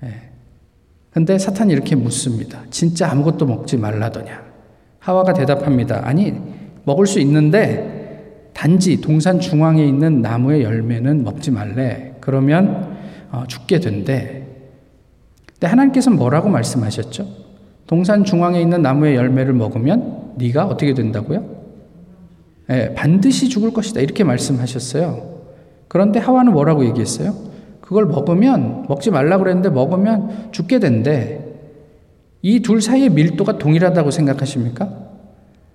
예. 0.04 0.12
근데 1.10 1.38
사탄이 1.38 1.72
이렇게 1.72 1.96
묻습니다. 1.96 2.60
진짜 2.70 3.10
아무것도 3.10 3.46
먹지 3.46 3.76
말라더냐. 3.76 4.42
하와가 5.00 5.32
대답합니다. 5.32 6.02
아니, 6.04 6.34
먹을 6.84 7.06
수 7.06 7.18
있는데 7.20 8.48
단지 8.52 9.00
동산 9.00 9.40
중앙에 9.40 9.84
있는 9.86 10.22
나무의 10.22 10.62
열매는 10.62 11.24
먹지 11.24 11.50
말래. 11.50 12.14
그러면 12.20 12.96
어, 13.30 13.44
죽게 13.48 13.80
된대. 13.80 14.46
근데 15.54 15.66
하나님께서는 15.66 16.16
뭐라고 16.16 16.48
말씀하셨죠? 16.48 17.26
동산 17.86 18.22
중앙에 18.22 18.60
있는 18.60 18.82
나무의 18.82 19.16
열매를 19.16 19.54
먹으면 19.54 20.34
네가 20.36 20.66
어떻게 20.66 20.94
된다고요? 20.94 21.57
예, 22.70 22.92
반드시 22.94 23.48
죽을 23.48 23.72
것이다. 23.72 24.00
이렇게 24.00 24.24
말씀하셨어요. 24.24 25.38
그런데 25.88 26.20
하와는 26.20 26.52
뭐라고 26.52 26.84
얘기했어요? 26.86 27.34
그걸 27.80 28.04
먹으면, 28.04 28.84
먹지 28.88 29.10
말라 29.10 29.38
고 29.38 29.44
그랬는데 29.44 29.70
먹으면 29.70 30.50
죽게 30.52 30.78
된대. 30.78 31.44
이 32.42 32.60
둘 32.60 32.80
사이의 32.82 33.10
밀도가 33.10 33.58
동일하다고 33.58 34.10
생각하십니까? 34.10 34.90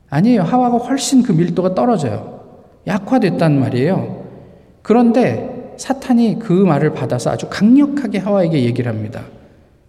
아니에요. 0.10 0.44
하와가 0.44 0.78
훨씬 0.78 1.22
그 1.24 1.32
밀도가 1.34 1.74
떨어져요. 1.76 2.42
약화됐단 2.88 3.60
말이에요. 3.60 4.24
그런데 4.84 5.74
사탄이 5.78 6.38
그 6.40 6.54
말을 6.54 6.94
받아서 6.94 7.32
아주 7.32 7.48
강력하게 7.50 8.20
하와에게 8.20 8.64
얘기를 8.64 8.92
합니다. 8.92 9.24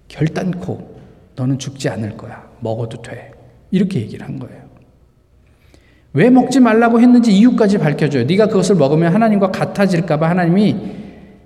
결단코 0.08 0.94
너는 1.36 1.58
죽지 1.58 1.88
않을 1.90 2.16
거야. 2.16 2.48
먹어도 2.60 3.02
돼. 3.02 3.32
이렇게 3.70 4.00
얘기를 4.00 4.26
한 4.26 4.38
거예요. 4.40 4.63
왜 6.14 6.30
먹지 6.30 6.60
말라고 6.60 7.00
했는지 7.00 7.36
이유까지 7.36 7.78
밝혀줘요. 7.78 8.24
네가 8.24 8.46
그것을 8.46 8.76
먹으면 8.76 9.12
하나님과 9.12 9.50
같아질까봐 9.50 10.30
하나님이 10.30 10.76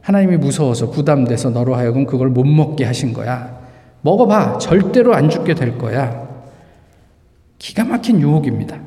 하나님이 0.03 0.37
무서워서 0.37 0.91
부담돼서 0.91 1.51
너로 1.51 1.75
하여금 1.75 2.05
그걸 2.05 2.29
못 2.29 2.45
먹게 2.45 2.85
하신 2.85 3.15
거야. 3.15 3.59
먹어봐. 4.03 4.59
절대로 4.59 5.15
안 5.15 5.31
죽게 5.31 5.55
될 5.55 5.77
거야. 5.79 6.29
기가 7.59 7.85
막힌 7.85 8.21
유혹입니다. 8.21 8.79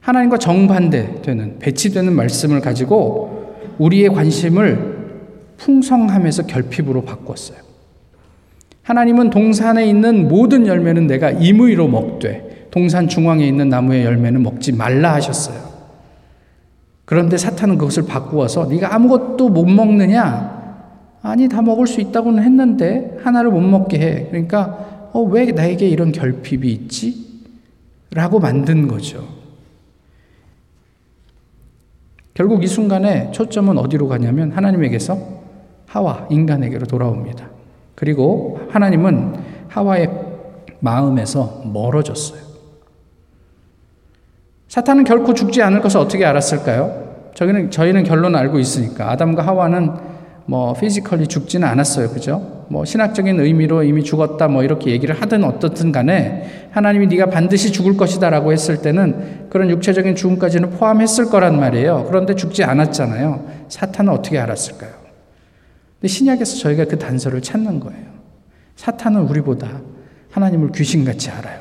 하나님과 0.00 0.38
정반대되는 0.38 1.60
배치되는 1.60 2.12
말씀을 2.12 2.60
가지고 2.60 3.54
우리의 3.78 4.10
관심을 4.10 4.96
풍성함에서 5.58 6.46
결핍으로 6.46 7.02
바꿨어요. 7.04 7.58
하나님은 8.82 9.30
동산에 9.30 9.86
있는 9.86 10.28
모든 10.28 10.66
열매는 10.66 11.06
내가 11.06 11.30
임의로 11.30 11.88
먹되 11.88 12.53
동산 12.74 13.06
중앙에 13.06 13.46
있는 13.46 13.68
나무의 13.68 14.04
열매는 14.04 14.42
먹지 14.42 14.72
말라 14.72 15.14
하셨어요. 15.14 15.62
그런데 17.04 17.36
사탄은 17.36 17.78
그것을 17.78 18.04
바꾸어서 18.04 18.66
네가 18.66 18.92
아무것도 18.92 19.48
못 19.48 19.64
먹느냐? 19.64 20.82
아니 21.22 21.48
다 21.48 21.62
먹을 21.62 21.86
수 21.86 22.00
있다고는 22.00 22.42
했는데 22.42 23.16
하나를 23.22 23.52
못 23.52 23.60
먹게 23.60 24.00
해. 24.00 24.26
그러니까 24.28 25.08
어, 25.12 25.20
왜 25.20 25.44
나에게 25.52 25.88
이런 25.88 26.10
결핍이 26.10 26.66
있지? 26.68 27.44
라고 28.10 28.40
만든 28.40 28.88
거죠. 28.88 29.24
결국 32.34 32.64
이 32.64 32.66
순간에 32.66 33.30
초점은 33.30 33.78
어디로 33.78 34.08
가냐면 34.08 34.50
하나님에게서 34.50 35.16
하와 35.86 36.26
인간에게로 36.28 36.86
돌아옵니다. 36.86 37.46
그리고 37.94 38.58
하나님은 38.70 39.36
하와의 39.68 40.10
마음에서 40.80 41.62
멀어졌어요. 41.72 42.42
사탄은 44.74 45.04
결코 45.04 45.34
죽지 45.34 45.62
않을 45.62 45.80
것을 45.82 45.98
어떻게 46.00 46.24
알았을까요? 46.26 47.30
저희는, 47.34 47.70
저희는 47.70 48.02
결론 48.02 48.34
알고 48.34 48.58
있으니까. 48.58 49.08
아담과 49.12 49.46
하와는 49.46 49.92
뭐, 50.46 50.72
피지컬리 50.72 51.28
죽지는 51.28 51.66
않았어요. 51.68 52.08
그죠? 52.08 52.64
뭐, 52.70 52.84
신학적인 52.84 53.38
의미로 53.38 53.84
이미 53.84 54.02
죽었다, 54.02 54.48
뭐, 54.48 54.64
이렇게 54.64 54.90
얘기를 54.90 55.14
하든 55.22 55.44
어떻든 55.44 55.92
간에, 55.92 56.68
하나님이 56.72 57.06
네가 57.06 57.26
반드시 57.26 57.70
죽을 57.70 57.96
것이다 57.96 58.30
라고 58.30 58.50
했을 58.52 58.82
때는 58.82 59.46
그런 59.48 59.70
육체적인 59.70 60.16
죽음까지는 60.16 60.70
포함했을 60.70 61.26
거란 61.26 61.58
말이에요. 61.60 62.06
그런데 62.08 62.34
죽지 62.34 62.64
않았잖아요. 62.64 63.44
사탄은 63.68 64.12
어떻게 64.12 64.40
알았을까요? 64.40 64.90
근데 66.00 66.08
신약에서 66.08 66.58
저희가 66.58 66.86
그 66.86 66.98
단서를 66.98 67.40
찾는 67.42 67.78
거예요. 67.78 68.02
사탄은 68.74 69.22
우리보다 69.22 69.68
하나님을 70.32 70.72
귀신같이 70.72 71.30
알아요. 71.30 71.60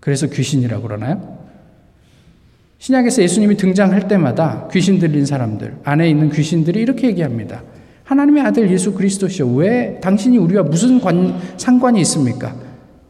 그래서 0.00 0.26
귀신이라고 0.26 0.82
그러나요? 0.82 1.37
신약에서 2.78 3.22
예수님이 3.22 3.56
등장할 3.56 4.06
때마다 4.08 4.68
귀신 4.72 4.98
들린 4.98 5.26
사람들, 5.26 5.78
안에 5.82 6.08
있는 6.08 6.30
귀신들이 6.30 6.80
이렇게 6.80 7.08
얘기합니다. 7.08 7.62
하나님의 8.04 8.44
아들 8.44 8.70
예수 8.70 8.92
그리스도시여, 8.92 9.46
왜 9.48 9.98
당신이 10.00 10.38
우리와 10.38 10.62
무슨 10.62 11.00
관, 11.00 11.34
상관이 11.56 12.00
있습니까? 12.02 12.54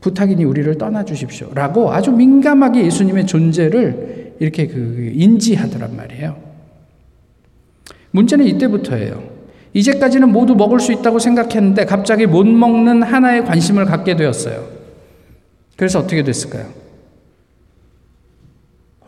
부탁이니 0.00 0.44
우리를 0.44 0.76
떠나주십시오. 0.78 1.50
라고 1.54 1.92
아주 1.92 2.10
민감하게 2.12 2.84
예수님의 2.86 3.26
존재를 3.26 4.34
이렇게 4.40 4.66
그 4.66 5.12
인지하더란 5.14 5.94
말이에요. 5.96 6.36
문제는 8.12 8.46
이때부터예요. 8.46 9.22
이제까지는 9.74 10.30
모두 10.32 10.54
먹을 10.54 10.80
수 10.80 10.92
있다고 10.92 11.18
생각했는데 11.18 11.84
갑자기 11.84 12.26
못 12.26 12.46
먹는 12.46 13.02
하나의 13.02 13.44
관심을 13.44 13.84
갖게 13.84 14.16
되었어요. 14.16 14.66
그래서 15.76 15.98
어떻게 16.00 16.22
됐을까요? 16.22 16.77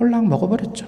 홀랑 0.01 0.29
먹어버렸죠. 0.29 0.87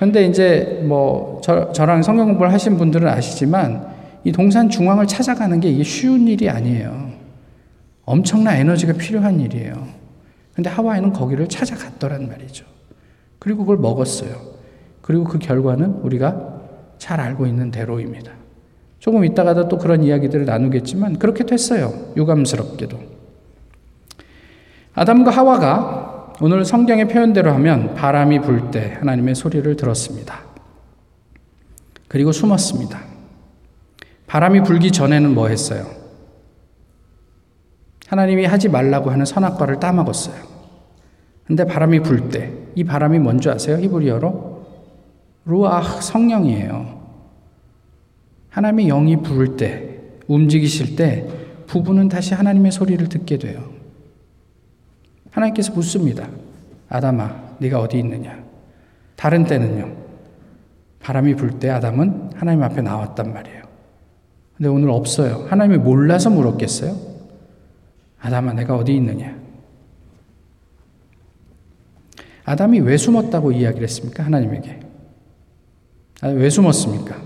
근데 0.00 0.26
이제 0.26 0.82
뭐 0.84 1.40
저, 1.42 1.70
저랑 1.72 2.02
성경 2.02 2.26
공부를 2.26 2.52
하신 2.52 2.76
분들은 2.76 3.08
아시지만 3.08 3.94
이 4.24 4.32
동산 4.32 4.68
중앙을 4.68 5.06
찾아가는 5.06 5.58
게 5.60 5.68
이게 5.70 5.84
쉬운 5.84 6.26
일이 6.26 6.50
아니에요. 6.50 7.12
엄청난 8.04 8.56
에너지가 8.56 8.94
필요한 8.94 9.40
일이에요. 9.40 9.86
근데 10.54 10.68
하와이는 10.68 11.12
거기를 11.12 11.48
찾아갔더란 11.48 12.28
말이죠. 12.28 12.66
그리고 13.38 13.58
그걸 13.64 13.76
먹었어요. 13.78 14.34
그리고 15.00 15.24
그 15.24 15.38
결과는 15.38 16.00
우리가 16.02 16.52
잘 16.98 17.20
알고 17.20 17.46
있는 17.46 17.70
대로입니다. 17.70 18.32
조금 18.98 19.24
이따가도 19.24 19.68
또 19.68 19.78
그런 19.78 20.02
이야기들을 20.02 20.44
나누겠지만 20.46 21.18
그렇게 21.18 21.44
됐어요. 21.44 21.92
유감스럽게도. 22.16 22.98
아담과 24.94 25.30
하와가 25.30 26.13
오늘 26.40 26.64
성경의 26.64 27.06
표현대로 27.08 27.52
하면 27.52 27.94
바람이 27.94 28.40
불 28.40 28.72
때 28.72 28.92
하나님의 28.98 29.34
소리를 29.36 29.76
들었습니다. 29.76 30.40
그리고 32.08 32.32
숨었습니다. 32.32 33.00
바람이 34.26 34.62
불기 34.62 34.90
전에는 34.90 35.32
뭐 35.34 35.46
했어요? 35.48 35.86
하나님이 38.08 38.46
하지 38.46 38.68
말라고 38.68 39.10
하는 39.10 39.24
선악과를 39.24 39.78
따먹었어요. 39.78 40.36
근데 41.46 41.64
바람이 41.64 42.00
불 42.00 42.30
때, 42.30 42.52
이 42.74 42.82
바람이 42.82 43.18
뭔지 43.20 43.48
아세요? 43.48 43.76
히브리어로? 43.76 44.64
루아 45.44 46.00
성령이에요. 46.00 47.00
하나님의 48.48 48.86
영이 48.86 49.22
부을 49.22 49.56
때, 49.56 50.00
움직이실 50.26 50.96
때, 50.96 51.28
부부는 51.68 52.08
다시 52.08 52.34
하나님의 52.34 52.72
소리를 52.72 53.06
듣게 53.08 53.38
돼요. 53.38 53.73
하나님께서 55.34 55.72
묻습니다. 55.72 56.28
아담아, 56.88 57.56
네가 57.58 57.80
어디 57.80 57.98
있느냐? 57.98 58.42
다른 59.16 59.44
때는요. 59.44 59.96
바람이 61.00 61.34
불 61.34 61.58
때 61.58 61.70
아담은 61.70 62.30
하나님 62.34 62.62
앞에 62.62 62.80
나왔단 62.82 63.32
말이에요. 63.32 63.62
근데 64.56 64.68
오늘 64.68 64.90
없어요. 64.90 65.44
하나님이 65.48 65.78
몰라서 65.78 66.30
물었겠어요? 66.30 66.94
아담아, 68.20 68.52
내가 68.54 68.76
어디 68.76 68.94
있느냐? 68.96 69.36
아담이 72.46 72.78
왜 72.80 72.96
숨었다고 72.96 73.50
이야기를 73.52 73.86
했습니까? 73.88 74.22
하나님에게. 74.22 74.80
아니, 76.20 76.34
왜 76.34 76.48
숨었습니까? 76.48 77.16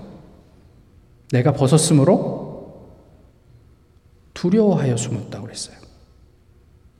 내가 1.31 1.53
벗었으므로 1.53 2.87
두려워하여 4.33 4.97
숨었다고 4.97 5.43
그랬어요. 5.45 5.78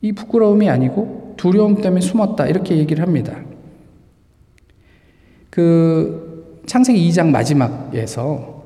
이 0.02 0.12
부끄러움이 0.12 0.68
아니고 0.68 1.34
두려움 1.36 1.80
때문에 1.80 2.00
숨었다. 2.00 2.46
이렇게 2.46 2.76
얘기를 2.76 3.04
합니다. 3.04 3.36
그 5.50 6.62
창세기 6.66 7.08
2장 7.10 7.30
마지막에서 7.30 8.62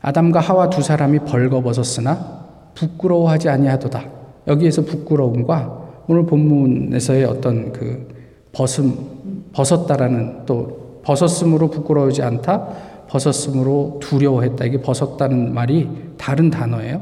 아담과 0.00 0.40
하와 0.40 0.70
두 0.70 0.82
사람이 0.82 1.20
벌거벗었으나 1.20 2.44
부끄러워하지 2.74 3.48
아니하도다. 3.50 4.04
여기에서 4.46 4.82
부끄러움과 4.82 5.80
오늘 6.08 6.24
본문에서의 6.26 7.24
어떤 7.24 7.72
그 7.72 8.08
벗음, 8.52 9.46
벗었다라는 9.52 10.46
또 10.46 11.00
벗었음으로 11.04 11.70
부끄러워하지 11.70 12.22
않다, 12.22 12.68
벗었음으로 13.08 13.98
두려워했다. 14.00 14.64
이게 14.64 14.80
벗었다는 14.80 15.52
말이 15.52 15.88
다른 16.16 16.50
단어예요. 16.50 17.00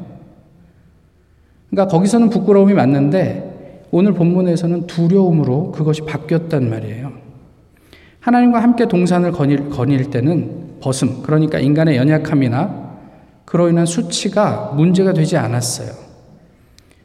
그러니까 1.71 1.91
거기서는 1.91 2.31
부끄러움이 2.31 2.73
맞는데 2.75 3.60
오늘 3.93 4.13
본문에서는 4.15 4.87
두려움으로 4.87 5.73
그것이 5.73 6.03
바뀌었단 6.03 6.71
말이에요. 6.71 7.11
하나님과 8.21 8.63
함께 8.63 8.87
동산을 8.87 9.33
거닐, 9.33 9.69
거닐 9.69 10.11
때는 10.11 10.77
벗음, 10.81 11.23
그러니까 11.23 11.59
인간의 11.59 11.97
연약함이나 11.97 12.91
그로 13.45 13.69
인한 13.69 13.87
수치가 13.87 14.73
문제가 14.77 15.13
되지 15.13 15.37
않았어요. 15.37 15.89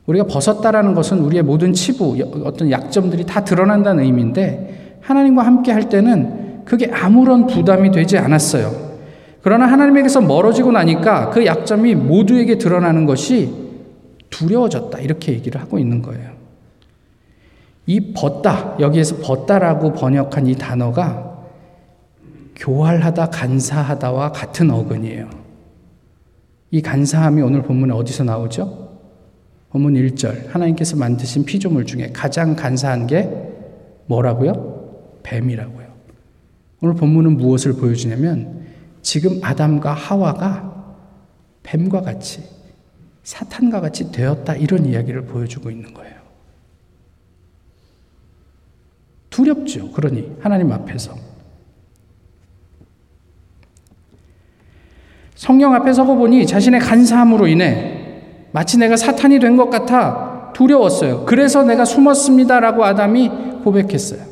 우리가 0.05 0.25
벗었다라는 0.25 0.93
것은 0.93 1.19
우리의 1.19 1.41
모든 1.41 1.73
치부, 1.73 2.17
어떤 2.45 2.69
약점들이 2.69 3.23
다 3.25 3.43
드러난다는 3.43 4.03
의미인데 4.03 4.99
하나님과 5.01 5.43
함께 5.43 5.71
할 5.71 5.89
때는 5.89 6.61
그게 6.65 6.91
아무런 6.93 7.47
부담이 7.47 7.89
되지 7.91 8.19
않았어요. 8.19 8.71
그러나 9.41 9.65
하나님에게서 9.65 10.21
멀어지고 10.21 10.71
나니까 10.73 11.31
그 11.31 11.45
약점이 11.45 11.95
모두에게 11.95 12.59
드러나는 12.59 13.05
것이 13.05 13.51
두려워졌다. 14.29 14.99
이렇게 14.99 15.31
얘기를 15.31 15.59
하고 15.59 15.79
있는 15.79 16.01
거예요. 16.03 16.34
이 17.87 18.13
벗다, 18.13 18.75
여기에서 18.79 19.15
벗다라고 19.17 19.93
번역한 19.93 20.47
이 20.47 20.55
단어가 20.55 21.35
교활하다, 22.55 23.27
간사하다와 23.29 24.31
같은 24.31 24.71
어근이에요. 24.71 25.29
이 26.71 26.81
간사함이 26.81 27.41
오늘 27.41 27.61
본문에 27.61 27.93
어디서 27.93 28.23
나오죠? 28.23 28.85
본문 29.69 29.93
1절. 29.95 30.47
하나님께서 30.49 30.95
만드신 30.95 31.45
피조물 31.45 31.85
중에 31.85 32.11
가장 32.11 32.55
간사한 32.55 33.07
게 33.07 33.29
뭐라고요? 34.05 35.19
뱀이라고요. 35.23 35.85
오늘 36.81 36.95
본문은 36.95 37.37
무엇을 37.37 37.73
보여주냐면 37.73 38.65
지금 39.01 39.39
아담과 39.43 39.91
하와가 39.93 40.73
뱀과 41.63 42.01
같이 42.01 42.43
사탄과 43.23 43.81
같이 43.81 44.11
되었다 44.11 44.55
이런 44.55 44.85
이야기를 44.85 45.25
보여주고 45.25 45.69
있는 45.71 45.93
거예요. 45.93 46.14
두렵죠. 49.35 49.91
그러니 49.91 50.31
하나님 50.39 50.71
앞에서. 50.71 51.13
성령 55.35 55.73
앞에 55.73 55.91
서고 55.91 56.15
보니 56.15 56.47
자신의 56.47 56.79
간사함으로 56.79 57.45
인해 57.47 58.21
마치 58.53 58.77
내가 58.77 58.95
사탄이 58.95 59.39
된 59.39 59.57
것 59.57 59.69
같아 59.69 60.53
두려웠어요. 60.53 61.25
그래서 61.25 61.63
내가 61.63 61.83
숨었습니다라고 61.83 62.85
아담이 62.85 63.29
고백했어요. 63.65 64.23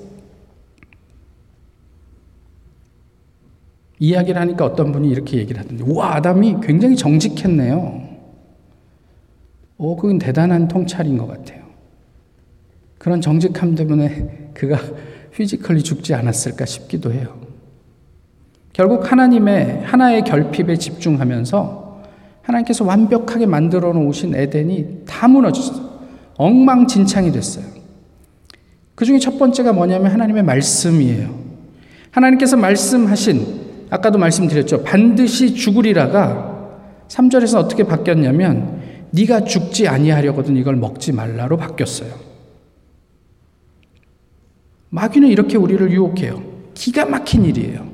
이야기를 3.99 4.39
하니까 4.41 4.65
어떤 4.65 4.91
분이 4.93 5.09
이렇게 5.09 5.37
얘기를 5.37 5.61
하던데, 5.61 5.83
와, 5.87 6.15
아담이 6.15 6.57
굉장히 6.61 6.95
정직했네요. 6.95 8.01
오, 9.77 9.91
어, 9.93 9.95
그건 9.97 10.17
대단한 10.17 10.67
통찰인 10.69 11.17
것 11.17 11.27
같아요. 11.27 11.62
그런 13.03 13.19
정직함 13.19 13.75
때문에 13.75 14.51
그가 14.53 14.79
피지컬리 15.35 15.83
죽지 15.83 16.13
않았을까 16.13 16.63
싶기도 16.65 17.11
해요. 17.11 17.35
결국 18.71 19.11
하나님의 19.11 19.81
하나의 19.83 20.21
결핍에 20.23 20.77
집중하면서 20.77 22.01
하나님께서 22.43 22.85
완벽하게 22.85 23.45
만들어 23.45 23.91
놓으신 23.91 24.33
에덴이 24.35 24.99
다 25.05 25.27
무너졌어요. 25.27 25.83
엉망진창이 26.37 27.33
됐어요. 27.33 27.65
그 28.95 29.03
중에 29.03 29.19
첫 29.19 29.37
번째가 29.37 29.73
뭐냐면 29.73 30.09
하나님의 30.13 30.43
말씀이에요. 30.43 31.29
하나님께서 32.11 32.55
말씀하신 32.55 33.63
아까도 33.89 34.17
말씀드렸죠. 34.17 34.83
반드시 34.85 35.53
죽으리라가 35.55 36.69
3절에서 37.09 37.57
어떻게 37.57 37.83
바뀌었냐면 37.83 38.79
네가 39.11 39.43
죽지 39.43 39.89
아니하려거든 39.89 40.55
이걸 40.55 40.77
먹지 40.77 41.11
말라로 41.11 41.57
바뀌었어요. 41.57 42.31
마귀는 44.93 45.27
이렇게 45.29 45.57
우리를 45.57 45.91
유혹해요. 45.91 46.39
기가 46.75 47.05
막힌 47.07 47.43
일이에요. 47.45 47.91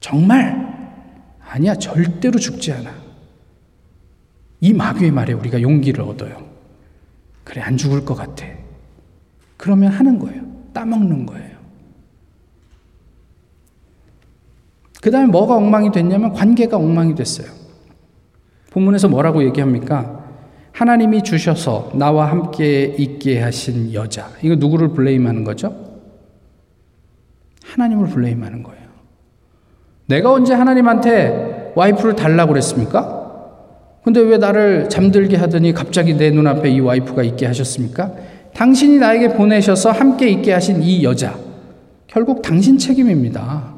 정말 0.00 0.94
아니야 1.46 1.74
절대로 1.74 2.38
죽지 2.38 2.72
않아. 2.72 2.90
이 4.62 4.72
마귀의 4.72 5.10
말에 5.10 5.34
우리가 5.34 5.60
용기를 5.60 6.00
얻어요. 6.00 6.42
그래 7.44 7.60
안 7.60 7.76
죽을 7.76 8.02
것 8.06 8.14
같아. 8.14 8.46
그러면 9.58 9.92
하는 9.92 10.18
거예요. 10.18 10.40
따먹는 10.72 11.26
거예요. 11.26 11.54
그 15.02 15.10
다음에 15.10 15.26
뭐가 15.26 15.54
엉망이 15.56 15.92
됐냐면 15.92 16.32
관계가 16.32 16.78
엉망이 16.78 17.14
됐어요. 17.14 17.50
본문에서 18.70 19.06
뭐라고 19.08 19.44
얘기합니까? 19.44 20.23
하나님이 20.74 21.22
주셔서 21.22 21.90
나와 21.94 22.26
함께 22.28 22.82
있게 22.82 23.40
하신 23.40 23.94
여자. 23.94 24.28
이거 24.42 24.56
누구를 24.56 24.88
블레임하는 24.88 25.44
거죠? 25.44 25.72
하나님을 27.64 28.08
블레임하는 28.10 28.64
거예요. 28.64 28.82
내가 30.06 30.32
언제 30.32 30.52
하나님한테 30.52 31.72
와이프를 31.76 32.16
달라고 32.16 32.52
그랬습니까? 32.52 33.22
근데 34.04 34.20
왜 34.20 34.36
나를 34.36 34.88
잠들게 34.88 35.36
하더니 35.36 35.72
갑자기 35.72 36.14
내 36.14 36.30
눈앞에 36.30 36.68
이 36.68 36.80
와이프가 36.80 37.22
있게 37.22 37.46
하셨습니까? 37.46 38.12
당신이 38.52 38.98
나에게 38.98 39.28
보내셔서 39.34 39.92
함께 39.92 40.28
있게 40.28 40.52
하신 40.52 40.82
이 40.82 41.04
여자. 41.04 41.38
결국 42.08 42.42
당신 42.42 42.76
책임입니다. 42.78 43.74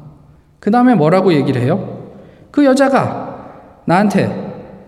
그 0.59 0.71
다음에 0.71 0.95
뭐라고 0.95 1.31
얘기를 1.31 1.61
해요? 1.61 2.09
그 2.49 2.65
여자가 2.65 3.61
나한테 3.85 4.46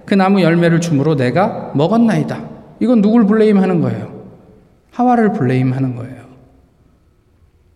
그 0.10 0.16
나무 0.16 0.42
열매를 0.42 0.82
주므로 0.82 1.16
내가 1.16 1.70
먹었나이다. 1.76 2.42
이건 2.80 3.02
누굴 3.04 3.28
블레임하는 3.28 3.80
거예요? 3.80 4.10
하와를 4.92 5.34
블레임하는 5.34 5.96
거예요. 5.96 6.16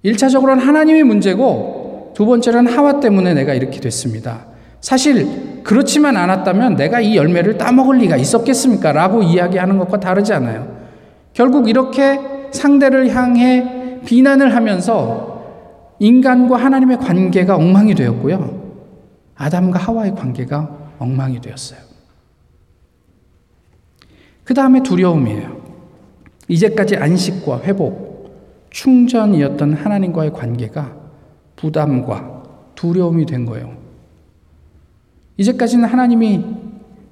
1차적으로는 0.03 0.55
하나님이 0.59 1.03
문제고 1.03 2.11
두 2.15 2.25
번째는 2.25 2.67
하와 2.75 2.99
때문에 2.99 3.35
내가 3.35 3.53
이렇게 3.53 3.79
됐습니다. 3.79 4.47
사실 4.81 5.61
그렇지만 5.63 6.17
않았다면 6.17 6.75
내가 6.75 6.99
이 7.01 7.15
열매를 7.15 7.59
따먹을 7.59 7.99
리가 7.99 8.17
있었겠습니까? 8.17 8.91
라고 8.93 9.21
이야기하는 9.21 9.77
것과 9.77 9.99
다르지 9.99 10.33
않아요. 10.33 10.75
결국 11.33 11.69
이렇게 11.69 12.19
상대를 12.49 13.13
향해 13.15 13.99
비난을 14.05 14.55
하면서 14.55 15.93
인간과 15.99 16.57
하나님의 16.57 16.97
관계가 16.97 17.55
엉망이 17.57 17.93
되었고요. 17.93 18.63
아담과 19.35 19.77
하와의 19.79 20.15
관계가 20.15 20.69
엉망이 20.97 21.39
되었어요. 21.39 21.92
그 24.43 24.53
다음에 24.53 24.83
두려움이에요. 24.83 25.61
이제까지 26.47 26.97
안식과 26.97 27.61
회복, 27.63 28.67
충전이었던 28.69 29.73
하나님과의 29.73 30.31
관계가 30.33 30.93
부담과 31.55 32.43
두려움이 32.75 33.25
된 33.25 33.45
거예요. 33.45 33.71
이제까지는 35.37 35.85
하나님이 35.85 36.45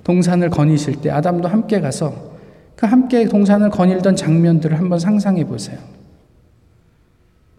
동산을 0.03 0.49
거니실 0.49 0.99
때 1.01 1.09
아담도 1.09 1.47
함께 1.47 1.79
가서 1.79 2.31
그 2.75 2.85
함께 2.85 3.25
동산을 3.25 3.69
거닐던 3.69 4.15
장면들을 4.15 4.77
한번 4.77 4.99
상상해 4.99 5.45
보세요. 5.45 5.77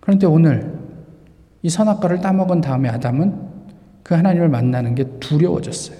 그런데 0.00 0.26
오늘 0.26 0.78
이 1.62 1.70
선악과를 1.70 2.20
따먹은 2.20 2.60
다음에 2.60 2.88
아담은 2.88 3.52
그 4.02 4.14
하나님을 4.14 4.48
만나는 4.48 4.96
게 4.96 5.04
두려워졌어요. 5.20 5.96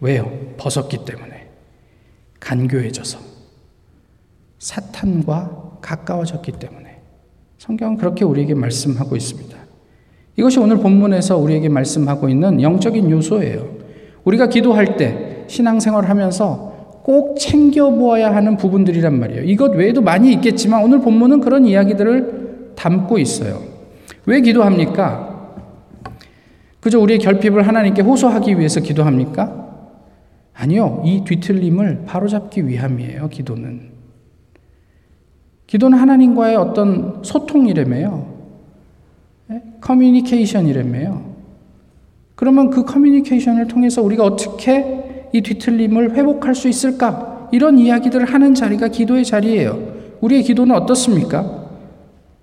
왜요? 0.00 0.30
벗었기 0.56 1.04
때문에. 1.04 1.37
간교해져서 2.40 3.18
사탄과 4.58 5.78
가까워졌기 5.80 6.52
때문에 6.52 7.00
성경은 7.58 7.96
그렇게 7.96 8.24
우리에게 8.24 8.54
말씀하고 8.54 9.16
있습니다. 9.16 9.56
이것이 10.36 10.58
오늘 10.60 10.78
본문에서 10.78 11.36
우리에게 11.36 11.68
말씀하고 11.68 12.28
있는 12.28 12.62
영적인 12.62 13.10
요소예요. 13.10 13.68
우리가 14.24 14.48
기도할 14.48 14.96
때 14.96 15.44
신앙생활을 15.48 16.08
하면서 16.08 17.00
꼭 17.02 17.38
챙겨보아야 17.38 18.34
하는 18.34 18.56
부분들이란 18.56 19.18
말이에요. 19.18 19.42
이것 19.44 19.72
외에도 19.74 20.00
많이 20.02 20.32
있겠지만 20.34 20.84
오늘 20.84 21.00
본문은 21.00 21.40
그런 21.40 21.64
이야기들을 21.64 22.72
담고 22.76 23.18
있어요. 23.18 23.60
왜 24.26 24.40
기도합니까? 24.40 25.26
그저 26.80 27.00
우리의 27.00 27.18
결핍을 27.18 27.66
하나님께 27.66 28.02
호소하기 28.02 28.58
위해서 28.58 28.80
기도합니까? 28.80 29.67
아니요. 30.60 31.02
이 31.04 31.22
뒤틀림을 31.24 32.02
바로잡기 32.06 32.66
위함이에요, 32.66 33.28
기도는. 33.28 33.80
기도는 35.68 35.96
하나님과의 35.98 36.56
어떤 36.56 37.22
소통이라며요. 37.22 38.26
예? 39.52 39.62
커뮤니케이션이라며요. 39.80 41.36
그러면 42.34 42.70
그 42.70 42.84
커뮤니케이션을 42.84 43.68
통해서 43.68 44.02
우리가 44.02 44.24
어떻게 44.24 45.28
이 45.32 45.42
뒤틀림을 45.42 46.16
회복할 46.16 46.54
수 46.56 46.68
있을까? 46.68 47.48
이런 47.52 47.78
이야기들을 47.78 48.26
하는 48.26 48.52
자리가 48.54 48.88
기도의 48.88 49.24
자리예요. 49.24 49.78
우리의 50.20 50.42
기도는 50.42 50.74
어떻습니까? 50.74 51.68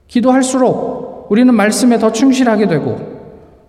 기도할수록 0.08 1.28
우리는 1.30 1.54
말씀에 1.54 1.98
더 1.98 2.12
충실하게 2.14 2.68
되고 2.68 2.98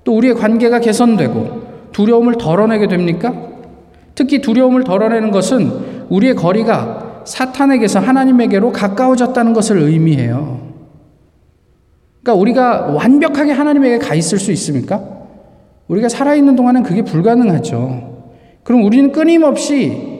또 0.04 0.16
우리의 0.16 0.34
관계가 0.34 0.78
개선되고 0.80 1.62
두려움을 1.92 2.34
덜어내게 2.38 2.86
됩니까? 2.86 3.45
특히 4.16 4.40
두려움을 4.40 4.82
덜어내는 4.82 5.30
것은 5.30 6.06
우리의 6.08 6.34
거리가 6.34 7.22
사탄에게서 7.24 8.00
하나님에게로 8.00 8.72
가까워졌다는 8.72 9.52
것을 9.52 9.78
의미해요. 9.78 10.58
그러니까 12.22 12.34
우리가 12.40 12.86
완벽하게 12.94 13.52
하나님에게 13.52 13.98
가 13.98 14.14
있을 14.14 14.38
수 14.38 14.50
있습니까? 14.52 15.00
우리가 15.86 16.08
살아있는 16.08 16.56
동안은 16.56 16.82
그게 16.82 17.02
불가능하죠. 17.02 18.16
그럼 18.64 18.82
우리는 18.84 19.12
끊임없이 19.12 20.16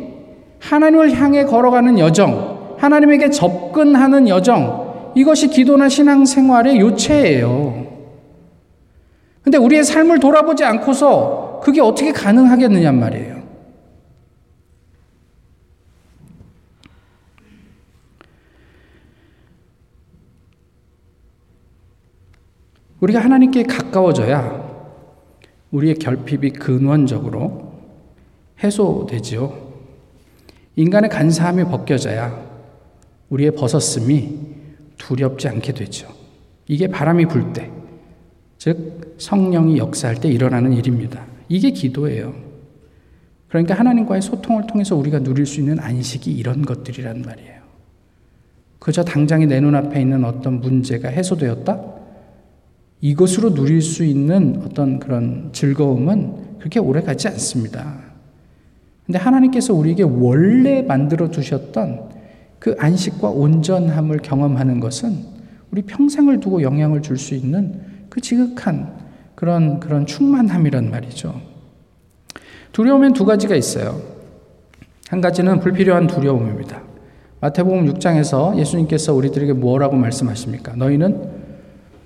하나님을 0.61 1.13
향해 1.13 1.45
걸어가는 1.45 1.99
여정, 1.99 2.75
하나님에게 2.77 3.31
접근하는 3.31 4.29
여정, 4.29 5.13
이것이 5.15 5.49
기도나 5.49 5.89
신앙생활의 5.89 6.79
요체예요. 6.81 7.87
근데 9.43 9.57
우리의 9.59 9.83
삶을 9.85 10.21
돌아보지 10.21 10.65
않고서 10.65 11.61
그게 11.63 11.81
어떻게 11.81 12.13
가능하겠느냐 12.13 12.93
말이에요. 12.93 13.36
우리가 23.01 23.21
하나님께 23.21 23.65
가까워져야 23.65 24.65
우리의 25.71 25.97
결핍이 25.97 26.51
근원적으로 26.53 27.73
해소되지요. 28.63 29.53
인간의 30.77 31.11
간사함이 31.11 31.65
벗겨져야 31.65 32.47
우리의 33.31 33.51
벗었음이 33.53 34.39
두렵지 34.97 35.49
않게 35.49 35.73
되죠. 35.75 36.09
이게 36.69 36.87
바람이 36.87 37.27
불 37.27 37.53
때, 37.53 37.71
즉 38.59 39.15
성령이 39.19 39.77
역사할 39.77 40.17
때 40.17 40.29
일어나는 40.29 40.73
일입니다. 40.73 41.25
이게 41.49 41.71
기도예요. 41.71 42.33
그러니까 43.49 43.75
하나님과의 43.75 44.23
소통을 44.23 44.67
통해서 44.67 44.97
우리가 44.97 45.19
누릴 45.21 45.45
수 45.47 45.61
있는 45.61 45.79
안식이 45.79 46.33
이런 46.33 46.63
것들이란 46.63 47.23
말이에요. 47.23 47.57
그저 48.79 49.05
당장에 49.05 49.47
내 49.47 49.61
눈앞에 49.61 50.01
있는 50.01 50.25
어떤 50.25 50.61
문제가 50.61 51.09
해소되었다? 51.09 51.96
이것으로 53.01 53.55
누릴 53.55 53.83
수 53.83 54.05
있는 54.05 54.63
어떤 54.65 54.99
그런 54.99 55.51
즐거움은 55.53 56.57
그렇게 56.59 56.79
오래 56.81 57.03
가지 57.03 57.29
않습니다. 57.29 57.95
근데 59.05 59.19
하나님께서 59.19 59.73
우리에게 59.75 60.03
원래 60.03 60.83
만들어 60.83 61.29
두셨던 61.31 62.11
그 62.59 62.75
안식과 62.79 63.29
온전함을 63.31 64.19
경험하는 64.19 64.81
것은 64.81 65.37
우리 65.71 65.83
평생을 65.83 66.41
두고 66.41 66.63
영향을 66.63 67.03
줄 67.03 67.19
수 67.19 67.35
있는 67.35 67.81
그 68.09 68.21
지극한 68.21 68.97
그런 69.35 69.79
그런 69.79 70.07
충만함이란 70.07 70.91
말이죠. 70.91 71.41
두려움엔 72.73 73.13
두 73.13 73.25
가지가 73.27 73.55
있어요. 73.55 74.01
한 75.09 75.21
가지는 75.21 75.61
불필요한 75.61 76.09
두려움입니다. 76.09 76.83
마태복음 77.41 77.87
6장에서 77.95 78.59
예수님께서 78.59 79.15
우리들에게 79.15 79.53
뭐라고 79.53 79.95
말씀하십니까? 79.97 80.75
너희는 80.75 81.36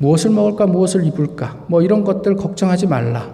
무엇을 0.00 0.30
먹을까, 0.30 0.66
무엇을 0.66 1.04
입을까, 1.06 1.64
뭐 1.66 1.82
이런 1.82 2.04
것들 2.04 2.34
걱정하지 2.36 2.86
말라. 2.86 3.28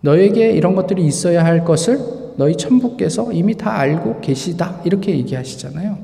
너에게 0.00 0.50
이런 0.52 0.74
것들이 0.74 1.04
있어야 1.04 1.44
할 1.44 1.64
것을 1.64 1.98
너희 2.36 2.56
천부께서 2.56 3.30
이미 3.32 3.54
다 3.56 3.78
알고 3.78 4.20
계시다. 4.20 4.76
이렇게 4.84 5.12
얘기하시잖아요. 5.18 5.98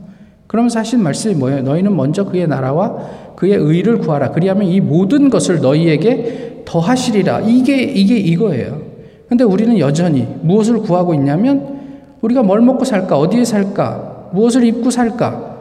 그럼 0.47 0.69
사실 0.69 0.99
말씀이 0.99 1.35
뭐예요? 1.35 1.63
너희는 1.63 1.97
먼저 1.97 2.25
그의 2.25 2.47
나라와 2.47 2.95
그의 3.35 3.55
의를 3.55 3.99
구하라. 3.99 4.31
그리하면 4.33 4.67
이 4.69 4.81
모든 4.81 5.31
것을 5.31 5.61
너희에게 5.61 6.63
더하시리라. 6.67 7.41
이게, 7.43 7.81
이게 7.83 8.17
이거예요. 8.19 8.83
근데 9.29 9.43
우리는 9.43 9.79
여전히 9.79 10.29
무엇을 10.43 10.81
구하고 10.81 11.15
있냐면 11.15 11.79
우리가 12.21 12.43
뭘 12.43 12.61
먹고 12.61 12.85
살까? 12.85 13.19
어디에 13.19 13.45
살까? 13.45 14.31
무엇을 14.35 14.65
입고 14.65 14.91
살까? 14.91 15.54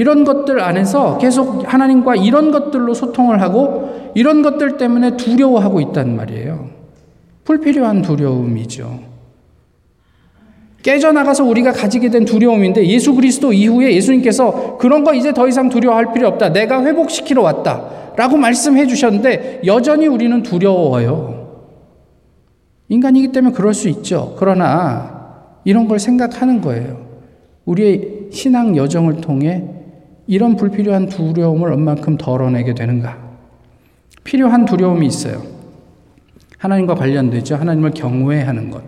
이런 0.00 0.24
것들 0.24 0.58
안에서 0.62 1.18
계속 1.18 1.62
하나님과 1.70 2.16
이런 2.16 2.50
것들로 2.52 2.94
소통을 2.94 3.42
하고 3.42 4.10
이런 4.14 4.40
것들 4.40 4.78
때문에 4.78 5.18
두려워하고 5.18 5.78
있단 5.82 6.16
말이에요. 6.16 6.70
불필요한 7.44 8.00
두려움이죠. 8.00 8.98
깨져나가서 10.82 11.44
우리가 11.44 11.72
가지게 11.72 12.08
된 12.08 12.24
두려움인데 12.24 12.86
예수 12.86 13.14
그리스도 13.14 13.52
이후에 13.52 13.94
예수님께서 13.94 14.78
그런 14.78 15.04
거 15.04 15.12
이제 15.12 15.34
더 15.34 15.46
이상 15.46 15.68
두려워할 15.68 16.14
필요 16.14 16.28
없다. 16.28 16.48
내가 16.50 16.82
회복시키러 16.82 17.42
왔다. 17.42 18.14
라고 18.16 18.38
말씀해 18.38 18.86
주셨는데 18.86 19.60
여전히 19.66 20.06
우리는 20.06 20.42
두려워요. 20.42 21.58
인간이기 22.88 23.32
때문에 23.32 23.52
그럴 23.52 23.74
수 23.74 23.90
있죠. 23.90 24.34
그러나 24.38 25.42
이런 25.64 25.86
걸 25.86 25.98
생각하는 25.98 26.62
거예요. 26.62 27.00
우리의 27.66 28.28
신앙 28.32 28.74
여정을 28.74 29.20
통해 29.20 29.64
이런 30.30 30.54
불필요한 30.54 31.08
두려움을 31.08 31.72
얼만큼 31.72 32.16
덜어내게 32.16 32.72
되는가? 32.74 33.18
필요한 34.22 34.64
두려움이 34.64 35.04
있어요. 35.08 35.42
하나님과 36.56 36.94
관련되죠. 36.94 37.56
하나님을 37.56 37.90
경외하는 37.90 38.70
것. 38.70 38.80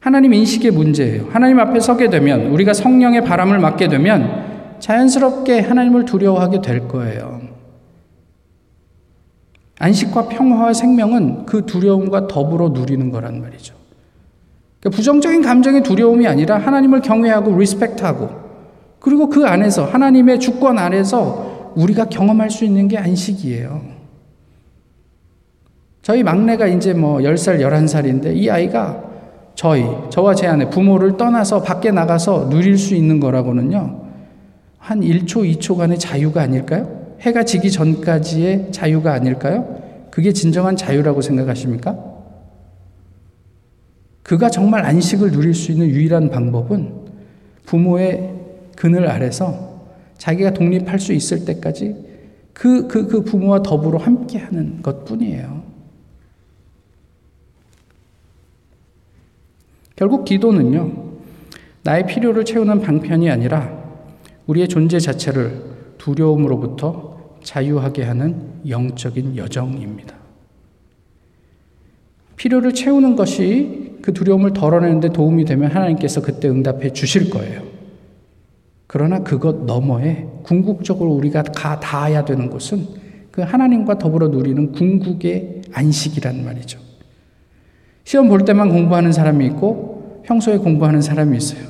하나님 0.00 0.34
인식의 0.34 0.72
문제예요. 0.72 1.26
하나님 1.30 1.60
앞에 1.60 1.78
서게 1.78 2.10
되면, 2.10 2.46
우리가 2.46 2.72
성령의 2.74 3.22
바람을 3.22 3.60
맞게 3.60 3.86
되면, 3.86 4.74
자연스럽게 4.80 5.60
하나님을 5.60 6.04
두려워하게 6.04 6.62
될 6.62 6.88
거예요. 6.88 7.40
안식과 9.78 10.30
평화와 10.30 10.72
생명은 10.72 11.46
그 11.46 11.64
두려움과 11.64 12.26
더불어 12.26 12.70
누리는 12.70 13.08
거란 13.12 13.40
말이죠. 13.40 13.76
그러니까 14.80 14.96
부정적인 14.96 15.42
감정의 15.42 15.84
두려움이 15.84 16.26
아니라 16.26 16.56
하나님을 16.58 17.02
경외하고 17.02 17.56
리스펙트하고 17.56 18.39
그리고 19.00 19.28
그 19.28 19.46
안에서 19.46 19.86
하나님의 19.86 20.38
주권 20.38 20.78
안에서 20.78 21.72
우리가 21.74 22.06
경험할 22.08 22.50
수 22.50 22.64
있는 22.64 22.86
게 22.86 22.98
안식이에요. 22.98 23.80
저희 26.02 26.22
막내가 26.22 26.66
이제 26.66 26.92
뭐 26.92 27.18
10살, 27.18 27.60
11살인데 27.60 28.34
이 28.36 28.48
아이가 28.50 29.02
저희, 29.54 29.84
저와 30.10 30.34
제 30.34 30.46
아내 30.46 30.68
부모를 30.70 31.16
떠나서 31.16 31.62
밖에 31.62 31.90
나가서 31.90 32.48
누릴 32.50 32.78
수 32.78 32.94
있는 32.94 33.20
거라고는요. 33.20 34.04
한 34.78 35.00
1초, 35.00 35.58
2초간의 35.58 35.98
자유가 35.98 36.42
아닐까요? 36.42 36.88
해가 37.20 37.44
지기 37.44 37.70
전까지의 37.70 38.72
자유가 38.72 39.12
아닐까요? 39.12 39.76
그게 40.10 40.32
진정한 40.32 40.76
자유라고 40.76 41.20
생각하십니까? 41.20 41.98
그가 44.22 44.48
정말 44.48 44.84
안식을 44.86 45.30
누릴 45.30 45.52
수 45.54 45.72
있는 45.72 45.88
유일한 45.88 46.30
방법은 46.30 46.92
부모의 47.66 48.30
그늘 48.80 49.08
아래서 49.10 49.82
자기가 50.16 50.52
독립할 50.54 50.98
수 50.98 51.12
있을 51.12 51.44
때까지 51.44 51.94
그, 52.54 52.88
그, 52.88 53.06
그 53.06 53.22
부모와 53.24 53.62
더불어 53.62 53.98
함께 53.98 54.38
하는 54.38 54.80
것 54.80 55.04
뿐이에요. 55.04 55.62
결국 59.96 60.24
기도는요, 60.24 60.94
나의 61.82 62.06
필요를 62.06 62.46
채우는 62.46 62.80
방편이 62.80 63.28
아니라 63.30 63.70
우리의 64.46 64.66
존재 64.66 64.98
자체를 64.98 65.62
두려움으로부터 65.98 67.34
자유하게 67.42 68.04
하는 68.04 68.40
영적인 68.66 69.36
여정입니다. 69.36 70.14
필요를 72.36 72.72
채우는 72.72 73.14
것이 73.14 73.98
그 74.00 74.14
두려움을 74.14 74.54
덜어내는데 74.54 75.10
도움이 75.10 75.44
되면 75.44 75.70
하나님께서 75.70 76.22
그때 76.22 76.48
응답해 76.48 76.94
주실 76.94 77.28
거예요. 77.28 77.69
그러나 78.92 79.20
그것 79.20 79.66
너머에 79.66 80.26
궁극적으로 80.42 81.12
우리가 81.12 81.44
가 81.54 81.78
닿아야 81.78 82.24
되는 82.24 82.50
것은 82.50 82.80
그 83.30 83.40
하나님과 83.40 83.98
더불어 83.98 84.26
누리는 84.26 84.72
궁극의 84.72 85.62
안식이란 85.72 86.44
말이죠. 86.44 86.80
시험 88.02 88.28
볼 88.28 88.44
때만 88.44 88.68
공부하는 88.68 89.12
사람이 89.12 89.46
있고 89.46 90.20
평소에 90.24 90.56
공부하는 90.58 91.00
사람이 91.02 91.36
있어요. 91.36 91.68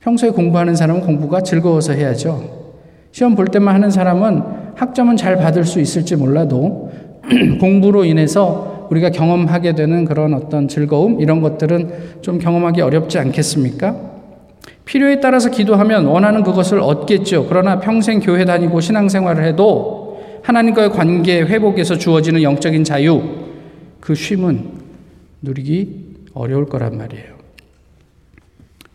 평소에 0.00 0.30
공부하는 0.30 0.74
사람은 0.74 1.02
공부가 1.02 1.42
즐거워서 1.42 1.92
해야죠. 1.92 2.72
시험 3.12 3.34
볼 3.36 3.48
때만 3.48 3.74
하는 3.74 3.90
사람은 3.90 4.42
학점은 4.76 5.18
잘 5.18 5.36
받을 5.36 5.64
수 5.64 5.80
있을지 5.80 6.16
몰라도 6.16 6.90
공부로 7.60 8.06
인해서 8.06 8.88
우리가 8.90 9.10
경험하게 9.10 9.74
되는 9.74 10.06
그런 10.06 10.32
어떤 10.32 10.66
즐거움 10.66 11.20
이런 11.20 11.42
것들은 11.42 11.90
좀 12.22 12.38
경험하기 12.38 12.80
어렵지 12.80 13.18
않겠습니까? 13.18 14.11
필요에 14.84 15.20
따라서 15.20 15.50
기도하면 15.50 16.06
원하는 16.06 16.42
그것을 16.42 16.80
얻겠죠. 16.80 17.46
그러나 17.48 17.78
평생 17.80 18.20
교회 18.20 18.44
다니고 18.44 18.80
신앙생활을 18.80 19.44
해도 19.44 20.20
하나님과의 20.42 20.90
관계 20.90 21.40
회복에서 21.42 21.96
주어지는 21.96 22.42
영적인 22.42 22.82
자유, 22.82 23.22
그 24.00 24.14
쉼은 24.14 24.64
누리기 25.42 26.16
어려울 26.34 26.66
거란 26.66 26.98
말이에요. 26.98 27.30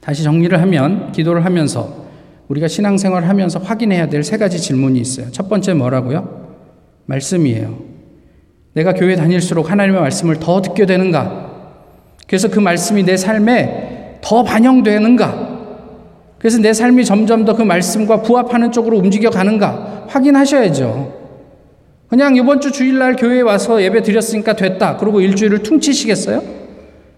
다시 0.01 0.23
정리를 0.23 0.61
하면, 0.61 1.11
기도를 1.13 1.45
하면서, 1.45 2.05
우리가 2.47 2.67
신앙생활을 2.67 3.27
하면서 3.29 3.59
확인해야 3.59 4.07
될 4.09 4.23
세 4.23 4.37
가지 4.37 4.59
질문이 4.59 4.99
있어요. 4.99 5.31
첫 5.31 5.47
번째 5.47 5.73
뭐라고요? 5.73 6.47
말씀이에요. 7.05 7.77
내가 8.73 8.93
교회 8.93 9.15
다닐수록 9.15 9.71
하나님의 9.71 10.01
말씀을 10.01 10.37
더 10.39 10.61
듣게 10.61 10.85
되는가? 10.85 11.47
그래서 12.27 12.49
그 12.49 12.59
말씀이 12.59 13.03
내 13.03 13.15
삶에 13.15 14.17
더 14.21 14.43
반영되는가? 14.43 15.46
그래서 16.39 16.59
내 16.59 16.71
삶이 16.73 17.03
점점 17.05 17.43
더 17.45 17.57
그 17.57 17.63
말씀과 17.63 18.21
부합하는 18.21 18.71
쪽으로 18.71 18.97
움직여 18.99 19.31
가는가 19.31 20.03
확인하셔야죠. 20.09 21.11
그냥 22.07 22.35
이번 22.35 22.61
주 22.61 22.71
주일날 22.71 23.15
교회에 23.15 23.41
와서 23.41 23.81
예배 23.81 24.03
드렸으니까 24.03 24.53
됐다. 24.55 24.95
그리고 24.97 25.19
일주일을 25.21 25.63
퉁치시겠어요? 25.63 26.39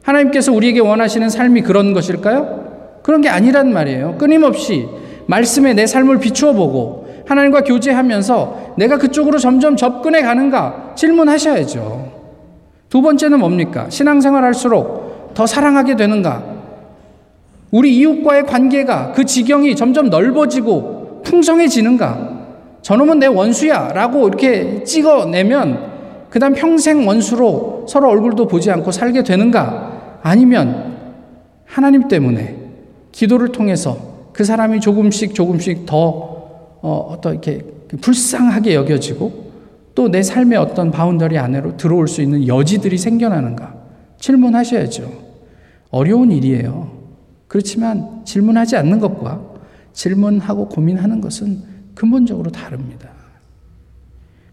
하나님께서 0.01 0.53
우리에게 0.53 0.79
원하시는 0.79 1.27
삶이 1.29 1.63
그런 1.63 1.91
것일까요? 1.93 2.99
그런 3.03 3.19
게 3.19 3.27
아니란 3.27 3.73
말이에요. 3.73 4.15
끊임없이 4.17 4.88
말씀에 5.25 5.73
내 5.73 5.86
삶을 5.86 6.19
비추어 6.19 6.53
보고 6.53 7.05
하나님과 7.27 7.62
교제하면서 7.63 8.75
내가 8.77 8.97
그쪽으로 8.97 9.38
점점 9.39 9.75
접근해 9.75 10.21
가는가 10.21 10.93
질문하셔야죠. 10.95 12.12
두 12.89 13.01
번째는 13.01 13.38
뭡니까? 13.39 13.88
신앙생활 13.89 14.45
할수록 14.45 15.32
더 15.34 15.45
사랑하게 15.45 15.97
되는가? 15.97 16.59
우리 17.71 17.97
이웃과의 17.97 18.45
관계가 18.45 19.12
그 19.12 19.25
지경이 19.25 19.75
점점 19.75 20.10
넓어지고 20.10 21.21
풍성해지는가? 21.23 22.39
저놈은 22.82 23.19
내 23.19 23.27
원수야 23.27 23.89
라고 23.89 24.27
이렇게 24.27 24.84
찍어내면 24.84 25.89
그 26.29 26.39
다음 26.39 26.53
평생 26.53 27.08
원수로 27.08 27.86
서로 27.88 28.10
얼굴도 28.10 28.47
보지 28.47 28.71
않고 28.71 28.91
살게 28.91 29.23
되는가? 29.23 30.19
아니면 30.21 30.95
하나님 31.65 32.08
때문에 32.08 32.55
기도를 33.12 33.49
통해서 33.49 34.29
그 34.34 34.43
사람이 34.43 34.79
조금씩 34.79 35.36
조금씩 35.36 35.86
더 35.86 36.29
어, 36.82 37.08
어떤 37.12 37.34
이렇게 37.34 37.62
그 37.88 37.97
불쌍하게 37.97 38.75
여겨지고 38.75 39.49
또 39.95 40.08
내 40.08 40.23
삶의 40.23 40.58
어떤 40.58 40.91
바운더리 40.91 41.38
안으로 41.38 41.75
들어올 41.75 42.08
수 42.08 42.21
있는 42.21 42.47
여지들이 42.47 42.97
생겨나는가? 42.97 43.73
질문하셔야죠. 44.17 45.12
어려운 45.91 46.32
일이에요. 46.32 46.98
그렇지만 47.49 48.21
질문하지 48.25 48.77
않는 48.77 48.99
것과 48.99 49.41
질문하고 49.91 50.69
고민하는 50.69 51.19
것은 51.19 51.62
근본적으로 51.95 52.49
다릅니다. 52.51 53.09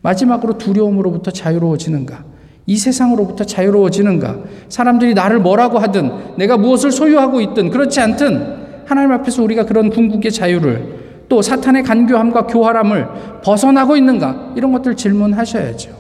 마지막으로 0.03 0.57
두려움으로부터 0.59 1.31
자유로워지는가? 1.31 2.25
이 2.65 2.77
세상으로부터 2.77 3.45
자유로워지는가? 3.45 4.39
사람들이 4.69 5.15
나를 5.15 5.41
뭐라고 5.41 5.79
하든, 5.79 6.37
내가 6.39 6.57
무엇을 6.57 6.91
소유하고 6.91 7.41
있든, 7.43 7.71
그렇지 7.71 8.01
않든, 8.01 8.83
하나님 8.87 9.13
앞에서 9.13 9.43
우리가 9.43 9.65
그런 9.67 9.91
궁극의 9.91 10.33
자유를 10.33 11.27
또 11.29 11.43
사탄의 11.43 11.83
간교함과 11.83 12.47
교활함을 12.47 13.09
벗어나고 13.45 13.97
있는가? 13.97 14.55
이런 14.57 14.73
것들 14.73 14.97
질문하셔야죠. 14.97 15.91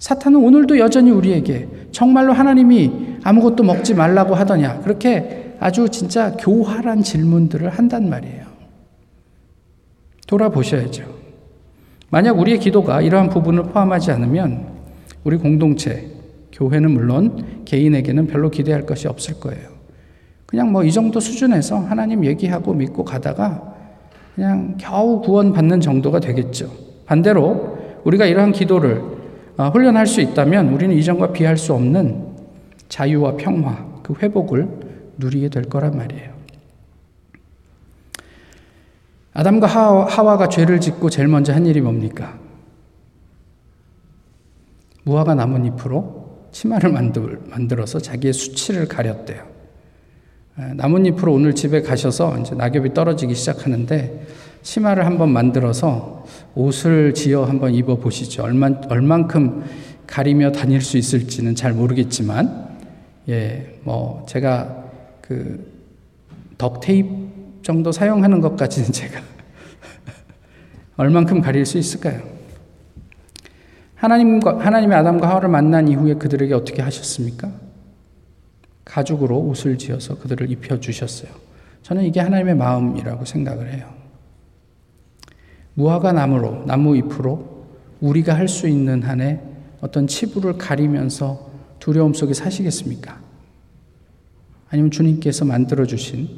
사탄은 0.00 0.38
오늘도 0.40 0.78
여전히 0.78 1.10
우리에게 1.10 1.66
정말로 1.92 2.32
하나님이 2.34 2.92
아무것도 3.24 3.62
먹지 3.64 3.94
말라고 3.94 4.34
하더냐? 4.34 4.80
그렇게 4.80 5.44
아주 5.58 5.88
진짜 5.88 6.32
교활한 6.32 7.02
질문들을 7.02 7.68
한단 7.70 8.10
말이에요. 8.10 8.44
돌아보셔야죠. 10.26 11.04
만약 12.10 12.38
우리의 12.38 12.58
기도가 12.58 13.00
이러한 13.02 13.30
부분을 13.30 13.64
포함하지 13.64 14.12
않으면 14.12 14.66
우리 15.24 15.36
공동체, 15.36 16.08
교회는 16.52 16.90
물론 16.92 17.62
개인에게는 17.64 18.26
별로 18.26 18.50
기대할 18.50 18.86
것이 18.86 19.08
없을 19.08 19.40
거예요. 19.40 19.68
그냥 20.46 20.70
뭐 20.72 20.84
이 20.84 20.92
정도 20.92 21.20
수준에서 21.20 21.78
하나님 21.78 22.24
얘기하고 22.24 22.72
믿고 22.72 23.04
가다가 23.04 23.74
그냥 24.34 24.76
겨우 24.78 25.20
구원받는 25.20 25.80
정도가 25.80 26.20
되겠죠. 26.20 26.70
반대로 27.06 27.76
우리가 28.04 28.26
이러한 28.26 28.52
기도를 28.52 29.02
아, 29.56 29.68
훈련할 29.70 30.06
수 30.06 30.20
있다면 30.20 30.68
우리는 30.68 30.94
이전과 30.94 31.32
비할 31.32 31.56
수 31.56 31.72
없는 31.72 32.26
자유와 32.88 33.36
평화, 33.36 33.86
그 34.02 34.14
회복을 34.22 34.85
누리게 35.18 35.48
될 35.48 35.64
거란 35.64 35.96
말이에요. 35.96 36.34
아담과 39.32 39.66
하와, 39.66 40.36
가 40.36 40.48
죄를 40.48 40.80
짓고 40.80 41.10
제일 41.10 41.28
먼저 41.28 41.52
한 41.52 41.66
일이 41.66 41.80
뭡니까? 41.80 42.38
무화과 45.04 45.34
나뭇잎으로 45.34 46.26
치마를 46.52 46.90
만들어서 46.90 47.98
자기의 48.00 48.32
수치를 48.32 48.88
가렸대요. 48.88 49.44
나뭇잎으로 50.74 51.34
오늘 51.34 51.54
집에 51.54 51.82
가셔서 51.82 52.38
이제 52.38 52.54
낙엽이 52.54 52.94
떨어지기 52.94 53.34
시작하는데 53.34 54.26
치마를 54.62 55.04
한번 55.04 55.28
만들어서 55.30 56.24
옷을 56.54 57.12
지어 57.12 57.44
한번 57.44 57.74
입어 57.74 57.96
보시죠. 57.96 58.42
얼만 58.42 58.84
얼만큼 58.88 59.64
가리며 60.06 60.52
다닐 60.52 60.80
수 60.80 60.96
있을지는 60.96 61.54
잘 61.54 61.72
모르겠지만 61.74 62.66
예, 63.28 63.78
뭐 63.84 64.24
제가 64.28 64.85
그 65.28 65.72
덕테이프 66.58 67.30
정도 67.62 67.90
사용하는 67.92 68.40
것까지는 68.40 68.92
제가 68.92 69.20
얼만큼 70.96 71.40
가릴 71.40 71.66
수 71.66 71.78
있을까요? 71.78 72.22
하나님과 73.96 74.60
하나님의 74.64 74.96
아담과 74.98 75.28
하와를 75.28 75.48
만난 75.48 75.88
이후에 75.88 76.14
그들에게 76.14 76.54
어떻게 76.54 76.80
하셨습니까? 76.80 77.50
가죽으로 78.84 79.38
옷을 79.38 79.76
지어서 79.78 80.16
그들을 80.18 80.48
입혀 80.50 80.78
주셨어요. 80.78 81.30
저는 81.82 82.04
이게 82.04 82.20
하나님의 82.20 82.54
마음이라고 82.54 83.24
생각을 83.24 83.72
해요. 83.74 83.92
무화과 85.74 86.12
나무로 86.14 86.64
나무 86.66 86.96
잎으로 86.96 87.66
우리가 88.00 88.34
할 88.34 88.48
수 88.48 88.68
있는 88.68 89.02
한에 89.02 89.42
어떤 89.80 90.06
치부를 90.06 90.56
가리면서 90.56 91.50
두려움 91.80 92.14
속에 92.14 92.32
사시겠습니까? 92.32 93.25
아니면 94.76 94.90
주님께서 94.90 95.46
만들어 95.46 95.86
주신 95.86 96.28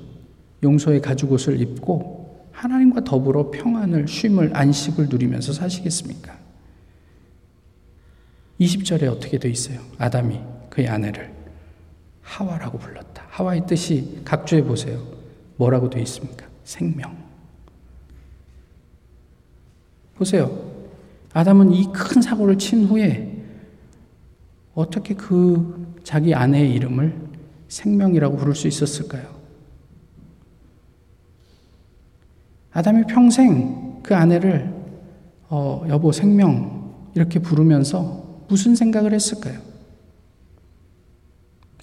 용서의 0.63 1.01
가죽 1.01 1.33
옷을 1.33 1.61
입고 1.61 2.47
하나님과 2.53 3.03
더불어 3.03 3.51
평안을 3.51 4.07
쉼을 4.07 4.51
안식을 4.57 5.09
누리면서 5.09 5.53
사시겠습니까? 5.53 6.39
20절에 8.61 9.05
어떻게 9.05 9.39
되어 9.39 9.51
있어요? 9.51 9.81
아담이 9.99 10.39
그의 10.71 10.89
아내를 10.89 11.33
하와라고 12.23 12.79
불렀다. 12.79 13.25
하와의 13.29 13.67
뜻이 13.67 14.21
각주해 14.25 14.63
보세요. 14.63 15.03
뭐라고 15.57 15.89
되어 15.91 16.03
있습니까? 16.03 16.47
생명. 16.65 17.17
보세요. 20.15 20.73
아담은 21.33 21.73
이 21.73 21.93
큰 21.93 22.21
사고를 22.23 22.57
친 22.59 22.87
후에 22.87 23.37
어떻게 24.75 25.15
그 25.15 25.97
자기 26.05 26.35
아내의 26.35 26.73
이름을 26.75 27.28
생명이라고 27.69 28.37
부를 28.37 28.55
수 28.55 28.67
있었을까요? 28.67 29.27
아담이 32.73 33.05
평생 33.07 34.01
그 34.03 34.15
아내를 34.15 34.75
어, 35.51 35.85
여보 35.89 36.13
생명 36.13 36.93
이렇게 37.15 37.39
부르면서 37.39 38.25
무슨 38.49 38.75
생각을 38.75 39.13
했을까요? 39.13 39.59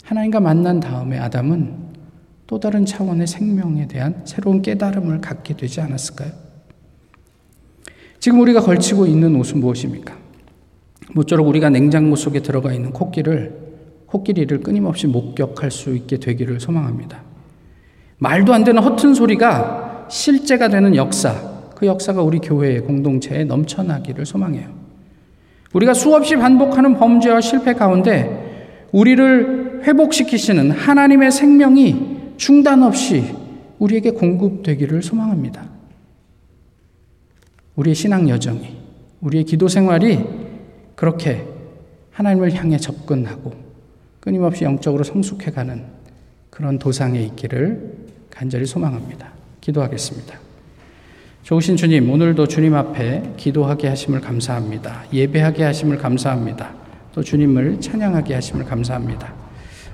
하나님과 0.03 0.39
만난 0.39 0.79
다음에 0.79 1.17
아담은 1.17 1.85
또 2.47 2.59
다른 2.59 2.85
차원의 2.85 3.25
생명에 3.25 3.87
대한 3.87 4.21
새로운 4.25 4.61
깨달음을 4.61 5.19
갖게 5.19 5.55
되지 5.55 5.81
않았을까요? 5.81 6.31
지금 8.19 8.39
우리가 8.41 8.61
걸치고 8.61 9.07
있는 9.07 9.35
옷은 9.35 9.59
무엇입니까? 9.59 10.15
모쪼록 11.13 11.47
우리가 11.47 11.69
냉장고 11.69 12.15
속에 12.15 12.41
들어가 12.41 12.71
있는 12.71 12.91
코끼를 12.91 13.74
코끼리를 14.05 14.59
끊임없이 14.61 15.07
목격할 15.07 15.71
수 15.71 15.95
있게 15.95 16.17
되기를 16.17 16.59
소망합니다. 16.59 17.23
말도 18.17 18.53
안 18.53 18.63
되는 18.63 18.81
허튼 18.81 19.13
소리가 19.13 20.07
실제가 20.09 20.67
되는 20.67 20.95
역사, 20.95 21.33
그 21.75 21.85
역사가 21.85 22.21
우리 22.21 22.39
교회의 22.39 22.81
공동체에 22.81 23.43
넘쳐나기를 23.43 24.25
소망해요. 24.25 24.69
우리가 25.73 25.93
수없이 25.93 26.35
반복하는 26.37 26.95
범죄와 26.97 27.41
실패 27.41 27.73
가운데 27.73 28.87
우리를 28.91 29.81
회복시키시는 29.83 30.71
하나님의 30.71 31.31
생명이 31.31 32.15
중단 32.37 32.81
없이 32.83 33.35
우리에게 33.79 34.11
공급되기를 34.11 35.01
소망합니다. 35.03 35.65
우리의 37.75 37.93
신앙 37.95 38.29
여정이, 38.29 38.77
우리의 39.19 39.43
기도 39.43 39.67
생활이 39.67 40.19
그렇게 40.95 41.43
하나님을 42.11 42.53
향해 42.53 42.77
접근하고 42.77 43.64
끊임없이 44.25 44.63
영적으로 44.63 45.03
성숙해가는 45.03 45.83
그런 46.49 46.79
도상에 46.79 47.21
있기를 47.21 47.93
간절히 48.31 48.65
소망합니다. 48.65 49.29
기도하겠습니다. 49.61 50.39
좋으신 51.43 51.77
주님, 51.77 52.09
오늘도 52.09 52.47
주님 52.47 52.73
앞에 52.73 53.33
기도하게 53.37 53.87
하심을 53.89 54.19
감사합니다. 54.21 55.03
예배하게 55.13 55.61
하심을 55.63 55.99
감사합니다. 55.99 56.73
또 57.13 57.21
주님을 57.21 57.79
찬양하게 57.79 58.33
하심을 58.33 58.65
감사합니다. 58.65 59.31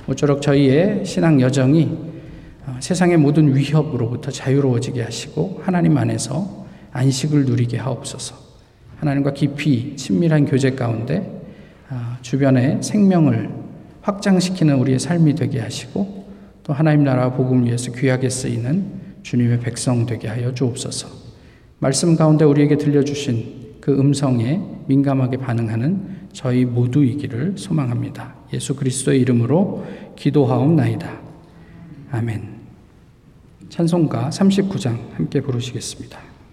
모쪼록 0.07 0.41
저희의 0.41 1.03
신앙 1.05 1.39
여정이 1.41 2.11
어, 2.67 2.77
세상의 2.79 3.17
모든 3.17 3.53
위협으로부터 3.55 4.31
자유로워지게 4.31 5.01
하시고 5.03 5.59
하나님 5.63 5.97
안에서 5.97 6.67
안식을 6.93 7.45
누리게 7.45 7.77
하옵소서. 7.79 8.35
하나님과 8.97 9.33
깊이 9.33 9.97
친밀한 9.97 10.45
교제 10.45 10.71
가운데 10.71 11.17
어, 11.89 12.15
주변의 12.21 12.81
생명을 12.81 13.60
확장시키는 14.01 14.75
우리의 14.79 14.99
삶이 14.99 15.35
되게 15.35 15.59
하시고 15.59 16.25
또 16.63 16.73
하나님 16.73 17.03
나라 17.03 17.31
복음을 17.31 17.65
위해서 17.67 17.91
귀하게 17.91 18.29
쓰이는 18.29 19.01
주님의 19.23 19.59
백성 19.59 20.05
되게 20.05 20.27
하여 20.27 20.53
주옵소서. 20.53 21.07
말씀 21.79 22.15
가운데 22.15 22.45
우리에게 22.45 22.77
들려주신 22.77 23.61
그 23.81 23.93
음성에 23.97 24.61
민감하게 24.87 25.37
반응하는 25.37 26.21
저희 26.33 26.65
모두이기를 26.65 27.53
소망합니다. 27.57 28.35
예수 28.53 28.75
그리스도의 28.75 29.19
이름으로 29.21 29.85
기도하옵나이다. 30.15 31.19
아멘. 32.11 32.49
찬송가 33.69 34.29
39장 34.29 34.97
함께 35.17 35.41
부르시겠습니다. 35.41 36.30